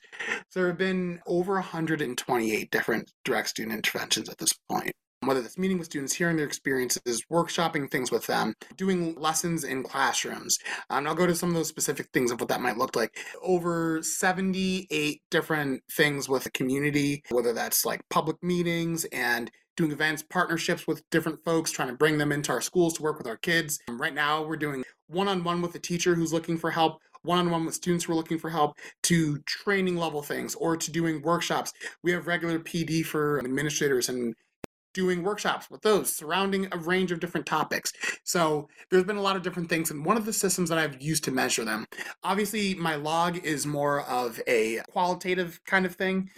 So 0.50 0.60
there 0.60 0.68
have 0.68 0.78
been 0.78 1.20
over 1.26 1.54
128 1.54 2.72
different 2.72 3.12
direct 3.26 3.50
student 3.50 3.76
interventions 3.76 4.30
at 4.30 4.38
this 4.38 4.54
point 4.70 4.92
whether 5.28 5.42
that's 5.42 5.58
meeting 5.58 5.78
with 5.78 5.88
students, 5.88 6.14
hearing 6.14 6.38
their 6.38 6.46
experiences, 6.46 7.24
workshopping 7.32 7.90
things 7.90 8.12
with 8.12 8.26
them, 8.28 8.54
doing 8.76 9.16
lessons 9.16 9.64
in 9.64 9.84
classrooms. 9.84 10.58
And 10.90 11.08
I'll 11.08 11.16
go 11.16 11.28
to 11.28 11.36
some 11.36 11.50
of 11.50 11.56
those 11.56 11.68
specific 11.68 12.08
things 12.14 12.32
of 12.32 12.40
what 12.40 12.50
that 12.50 12.62
might 12.62 12.78
look 12.78 12.96
like. 12.96 13.18
Over 13.42 14.02
78 14.02 15.22
different 15.32 15.82
things 15.92 16.30
with 16.30 16.44
the 16.44 16.52
community, 16.52 17.24
whether 17.30 17.54
that's 17.54 17.86
like 17.86 18.02
public 18.10 18.42
meetings 18.44 19.06
and 19.06 19.52
doing 19.78 19.92
events, 19.92 20.24
partnerships 20.24 20.86
with 20.86 21.08
different 21.12 21.44
folks, 21.46 21.72
trying 21.72 21.88
to 21.88 21.96
bring 21.96 22.18
them 22.18 22.32
into 22.32 22.52
our 22.52 22.62
schools 22.62 22.96
to 22.96 23.04
work 23.04 23.18
with 23.18 23.28
our 23.28 23.38
kids. 23.38 23.80
Um, 23.88 24.02
right 24.02 24.14
now, 24.14 24.44
we're 24.44 24.58
doing 24.58 24.84
one 25.08 25.30
on 25.30 25.44
one 25.44 25.62
with 25.62 25.74
a 25.76 25.80
teacher 25.80 26.16
who's 26.16 26.34
looking 26.34 26.58
for 26.58 26.72
help, 26.72 27.00
one 27.22 27.40
on 27.40 27.52
one 27.52 27.66
with 27.66 27.76
students 27.76 28.06
who 28.06 28.14
are 28.14 28.18
looking 28.18 28.40
for 28.40 28.50
help, 28.50 28.78
to 29.04 29.38
training 29.46 29.96
level 29.96 30.22
things, 30.22 30.56
or 30.56 30.76
to 30.76 30.92
doing 30.92 31.22
workshops. 31.22 31.72
We 32.04 32.12
have 32.12 32.28
regular 32.28 32.60
PD 32.60 33.06
for 33.06 33.40
administrators 33.40 34.10
and 34.10 34.36
doing 34.94 35.22
workshops 35.22 35.70
with 35.70 35.84
those 35.84 36.12
surrounding 36.12 36.68
a 36.72 36.78
range 36.78 37.12
of 37.12 37.20
different 37.20 37.46
topics. 37.46 37.94
So 38.24 38.68
there's 38.90 39.04
been 39.04 39.18
a 39.18 39.22
lot 39.22 39.36
of 39.36 39.44
different 39.44 39.70
things. 39.70 39.92
And 39.92 40.04
one 40.04 40.18
of 40.18 40.26
the 40.26 40.34
systems 40.34 40.70
that 40.70 40.80
I've 40.80 41.00
used 41.00 41.24
to 41.26 41.32
measure 41.32 41.64
them, 41.64 41.86
obviously, 42.24 42.74
my 42.74 42.96
log 42.96 43.38
is 43.46 43.68
more 43.68 44.02
of 44.02 44.42
a 44.48 44.82
qualitative 44.90 45.60
kind 45.68 45.86
of 45.86 45.96
thing. 45.96 46.32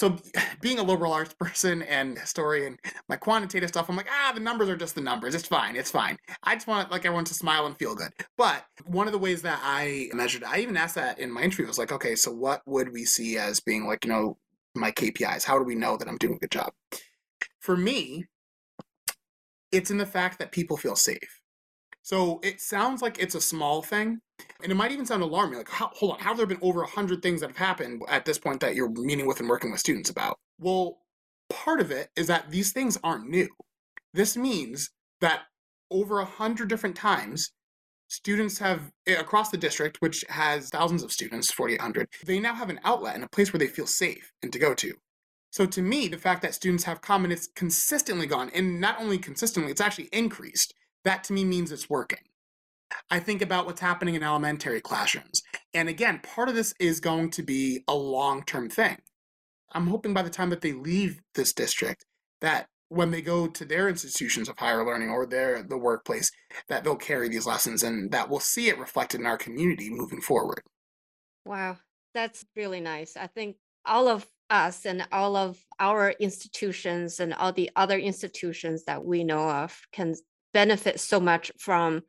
So 0.00 0.16
being 0.62 0.78
a 0.78 0.82
liberal 0.82 1.12
arts 1.12 1.34
person 1.38 1.82
and 1.82 2.18
historian, 2.18 2.78
my 3.10 3.16
quantitative 3.16 3.68
stuff, 3.68 3.90
I'm 3.90 3.96
like, 3.96 4.08
ah, 4.10 4.32
the 4.32 4.40
numbers 4.40 4.70
are 4.70 4.76
just 4.76 4.94
the 4.94 5.02
numbers. 5.02 5.34
It's 5.34 5.46
fine. 5.46 5.76
It's 5.76 5.90
fine. 5.90 6.16
I 6.42 6.54
just 6.54 6.66
want 6.66 6.90
like 6.90 7.04
everyone 7.04 7.26
to 7.26 7.34
smile 7.34 7.66
and 7.66 7.76
feel 7.76 7.94
good. 7.94 8.10
But 8.38 8.64
one 8.86 9.06
of 9.06 9.12
the 9.12 9.18
ways 9.18 9.42
that 9.42 9.60
I 9.62 10.08
measured, 10.14 10.42
I 10.42 10.60
even 10.60 10.78
asked 10.78 10.94
that 10.94 11.18
in 11.18 11.30
my 11.30 11.42
interview, 11.42 11.66
I 11.66 11.68
was 11.68 11.76
like, 11.76 11.92
okay, 11.92 12.14
so 12.14 12.32
what 12.32 12.62
would 12.64 12.94
we 12.94 13.04
see 13.04 13.36
as 13.36 13.60
being 13.60 13.86
like, 13.86 14.06
you 14.06 14.10
know, 14.10 14.38
my 14.74 14.90
KPIs? 14.90 15.44
How 15.44 15.58
do 15.58 15.66
we 15.66 15.74
know 15.74 15.98
that 15.98 16.08
I'm 16.08 16.16
doing 16.16 16.36
a 16.36 16.38
good 16.38 16.50
job? 16.50 16.72
For 17.60 17.76
me, 17.76 18.24
it's 19.70 19.90
in 19.90 19.98
the 19.98 20.06
fact 20.06 20.38
that 20.38 20.50
people 20.50 20.78
feel 20.78 20.96
safe. 20.96 21.39
So 22.10 22.40
it 22.42 22.60
sounds 22.60 23.02
like 23.02 23.20
it's 23.20 23.36
a 23.36 23.40
small 23.40 23.82
thing, 23.82 24.18
and 24.64 24.72
it 24.72 24.74
might 24.74 24.90
even 24.90 25.06
sound 25.06 25.22
alarming. 25.22 25.58
Like, 25.58 25.68
how, 25.68 25.92
hold 25.94 26.14
on, 26.14 26.18
how 26.18 26.30
have 26.30 26.38
there 26.38 26.46
been 26.46 26.58
over 26.60 26.80
100 26.80 27.22
things 27.22 27.40
that 27.40 27.50
have 27.50 27.56
happened 27.56 28.02
at 28.08 28.24
this 28.24 28.36
point 28.36 28.58
that 28.62 28.74
you're 28.74 28.90
meeting 28.90 29.26
with 29.26 29.38
and 29.38 29.48
working 29.48 29.70
with 29.70 29.78
students 29.78 30.10
about? 30.10 30.36
Well, 30.58 31.02
part 31.48 31.78
of 31.80 31.92
it 31.92 32.08
is 32.16 32.26
that 32.26 32.50
these 32.50 32.72
things 32.72 32.98
aren't 33.04 33.28
new. 33.28 33.46
This 34.12 34.36
means 34.36 34.90
that 35.20 35.42
over 35.88 36.16
100 36.16 36.68
different 36.68 36.96
times, 36.96 37.52
students 38.08 38.58
have, 38.58 38.90
eh, 39.06 39.14
across 39.14 39.50
the 39.50 39.56
district, 39.56 39.98
which 40.00 40.24
has 40.30 40.68
thousands 40.68 41.04
of 41.04 41.12
students, 41.12 41.52
4,800, 41.52 42.08
they 42.26 42.40
now 42.40 42.56
have 42.56 42.70
an 42.70 42.80
outlet 42.82 43.14
and 43.14 43.22
a 43.22 43.28
place 43.28 43.52
where 43.52 43.60
they 43.60 43.68
feel 43.68 43.86
safe 43.86 44.32
and 44.42 44.52
to 44.52 44.58
go 44.58 44.74
to. 44.74 44.94
So 45.52 45.64
to 45.64 45.80
me, 45.80 46.08
the 46.08 46.18
fact 46.18 46.42
that 46.42 46.56
students 46.56 46.82
have 46.84 47.02
common 47.02 47.30
it's 47.30 47.46
consistently 47.54 48.26
gone, 48.26 48.50
and 48.52 48.80
not 48.80 49.00
only 49.00 49.16
consistently, 49.16 49.70
it's 49.70 49.80
actually 49.80 50.08
increased. 50.10 50.74
That 51.04 51.24
to 51.24 51.32
me 51.32 51.44
means 51.44 51.72
it's 51.72 51.90
working. 51.90 52.18
I 53.10 53.20
think 53.20 53.42
about 53.42 53.66
what's 53.66 53.80
happening 53.80 54.14
in 54.14 54.22
elementary 54.22 54.80
classrooms. 54.80 55.42
And 55.72 55.88
again, 55.88 56.20
part 56.22 56.48
of 56.48 56.54
this 56.54 56.74
is 56.80 57.00
going 57.00 57.30
to 57.32 57.42
be 57.42 57.84
a 57.86 57.94
long 57.94 58.42
term 58.42 58.68
thing. 58.68 58.98
I'm 59.72 59.86
hoping 59.86 60.12
by 60.12 60.22
the 60.22 60.30
time 60.30 60.50
that 60.50 60.60
they 60.60 60.72
leave 60.72 61.20
this 61.34 61.52
district, 61.52 62.04
that 62.40 62.66
when 62.88 63.12
they 63.12 63.22
go 63.22 63.46
to 63.46 63.64
their 63.64 63.88
institutions 63.88 64.48
of 64.48 64.58
higher 64.58 64.84
learning 64.84 65.10
or 65.10 65.24
their 65.24 65.62
the 65.62 65.78
workplace, 65.78 66.32
that 66.68 66.82
they'll 66.82 66.96
carry 66.96 67.28
these 67.28 67.46
lessons 67.46 67.84
and 67.84 68.10
that 68.10 68.28
we'll 68.28 68.40
see 68.40 68.68
it 68.68 68.78
reflected 68.78 69.20
in 69.20 69.26
our 69.26 69.38
community 69.38 69.88
moving 69.90 70.20
forward. 70.20 70.62
Wow, 71.44 71.78
that's 72.14 72.44
really 72.56 72.80
nice. 72.80 73.16
I 73.16 73.28
think 73.28 73.56
all 73.86 74.08
of 74.08 74.26
us 74.50 74.84
and 74.84 75.06
all 75.12 75.36
of 75.36 75.64
our 75.78 76.10
institutions 76.18 77.20
and 77.20 77.32
all 77.34 77.52
the 77.52 77.70
other 77.76 77.98
institutions 77.98 78.84
that 78.84 79.04
we 79.04 79.22
know 79.22 79.48
of 79.48 79.80
can 79.92 80.14
benefit 80.52 81.00
so 81.00 81.20
much 81.20 81.52
from 81.58 82.02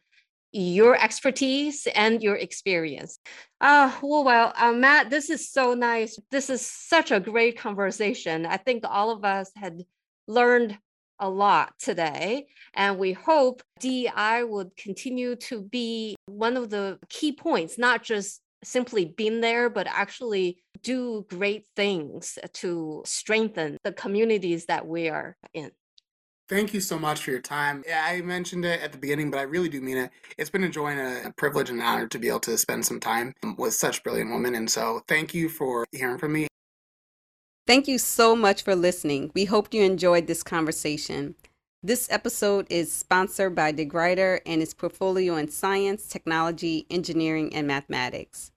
your 0.51 1.01
expertise 1.01 1.87
and 1.95 2.21
your 2.21 2.35
experience. 2.35 3.19
Uh, 3.61 3.91
well, 4.01 4.23
well 4.23 4.53
uh, 4.55 4.73
Matt, 4.73 5.09
this 5.09 5.29
is 5.29 5.49
so 5.49 5.73
nice. 5.73 6.19
This 6.29 6.49
is 6.49 6.65
such 6.65 7.11
a 7.11 7.19
great 7.19 7.57
conversation. 7.57 8.45
I 8.45 8.57
think 8.57 8.83
all 8.85 9.11
of 9.11 9.23
us 9.23 9.51
had 9.55 9.83
learned 10.27 10.77
a 11.19 11.29
lot 11.29 11.73
today, 11.79 12.47
and 12.73 12.97
we 12.97 13.13
hope 13.13 13.61
DEI 13.79 14.43
would 14.43 14.75
continue 14.75 15.35
to 15.35 15.61
be 15.61 16.15
one 16.25 16.57
of 16.57 16.69
the 16.69 16.99
key 17.09 17.31
points, 17.31 17.77
not 17.77 18.03
just 18.03 18.41
simply 18.63 19.05
being 19.05 19.39
there, 19.39 19.69
but 19.69 19.87
actually 19.87 20.57
do 20.83 21.25
great 21.29 21.65
things 21.75 22.39
to 22.53 23.03
strengthen 23.05 23.77
the 23.83 23.91
communities 23.91 24.65
that 24.65 24.87
we 24.87 25.09
are 25.09 25.37
in. 25.53 25.71
Thank 26.51 26.73
you 26.73 26.81
so 26.81 26.99
much 26.99 27.23
for 27.23 27.31
your 27.31 27.39
time. 27.39 27.81
I 27.89 28.19
mentioned 28.19 28.65
it 28.65 28.81
at 28.81 28.91
the 28.91 28.97
beginning, 28.97 29.31
but 29.31 29.39
I 29.39 29.43
really 29.43 29.69
do 29.69 29.79
mean 29.79 29.95
it. 29.95 30.11
It's 30.37 30.49
been 30.49 30.65
enjoying 30.65 30.99
a 30.99 31.31
privilege 31.37 31.69
and 31.69 31.79
an 31.79 31.85
honor 31.85 32.07
to 32.09 32.19
be 32.19 32.27
able 32.27 32.41
to 32.41 32.57
spend 32.57 32.85
some 32.85 32.99
time 32.99 33.33
um, 33.41 33.55
with 33.57 33.73
such 33.73 34.03
brilliant 34.03 34.31
women. 34.31 34.55
And 34.55 34.69
so 34.69 35.01
thank 35.07 35.33
you 35.33 35.47
for 35.47 35.85
hearing 35.93 36.17
from 36.17 36.33
me. 36.33 36.47
Thank 37.65 37.87
you 37.87 37.97
so 37.97 38.35
much 38.35 38.63
for 38.63 38.75
listening. 38.75 39.31
We 39.33 39.45
hope 39.45 39.73
you 39.73 39.81
enjoyed 39.83 40.27
this 40.27 40.43
conversation. 40.43 41.35
This 41.81 42.11
episode 42.11 42.67
is 42.69 42.91
sponsored 42.91 43.55
by 43.55 43.71
DeGruyter 43.71 44.41
and 44.45 44.61
its 44.61 44.73
portfolio 44.73 45.37
in 45.37 45.47
science, 45.47 46.05
technology, 46.05 46.85
engineering, 46.89 47.55
and 47.55 47.65
mathematics. 47.65 48.51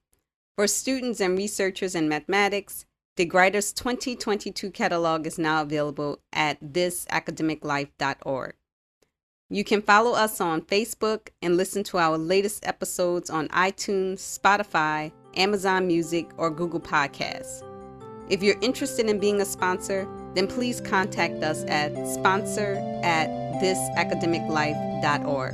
For 0.57 0.67
students 0.67 1.21
and 1.21 1.37
researchers 1.37 1.95
in 1.95 2.09
mathematics, 2.09 2.85
DeGruyter's 3.17 3.71
2022 3.71 4.71
catalog 4.71 5.25
is 5.25 5.39
now 5.39 5.61
available 5.61 6.19
at 6.33 6.61
thisacademiclife.org. 6.61 8.53
You 9.49 9.63
can 9.63 9.81
follow 9.81 10.11
us 10.13 10.41
on 10.41 10.63
Facebook 10.63 11.29
and 11.41 11.55
listen 11.55 11.85
to 11.85 11.97
our 11.97 12.17
latest 12.17 12.67
episodes 12.67 13.29
on 13.29 13.47
iTunes, 13.49 14.17
Spotify, 14.17 15.13
Amazon 15.37 15.87
Music, 15.87 16.29
or 16.35 16.51
Google 16.51 16.81
Podcasts. 16.81 17.63
If 18.27 18.43
you're 18.43 18.59
interested 18.59 19.09
in 19.09 19.19
being 19.19 19.39
a 19.39 19.45
sponsor, 19.45 20.05
then 20.33 20.47
please 20.47 20.81
contact 20.81 21.41
us 21.41 21.63
at 21.69 21.93
sponsor 22.07 22.75
at 23.01 23.29
thisacademiclife.org. 23.61 25.53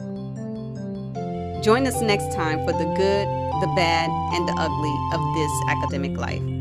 Join 1.63 1.85
us 1.85 2.01
next 2.01 2.33
time 2.33 2.65
for 2.65 2.71
the 2.71 2.85
good, 2.95 3.27
the 3.61 3.71
bad, 3.75 4.09
and 4.33 4.47
the 4.47 4.53
ugly 4.57 4.95
of 5.13 5.21
this 5.35 5.51
academic 5.69 6.17
life. 6.17 6.60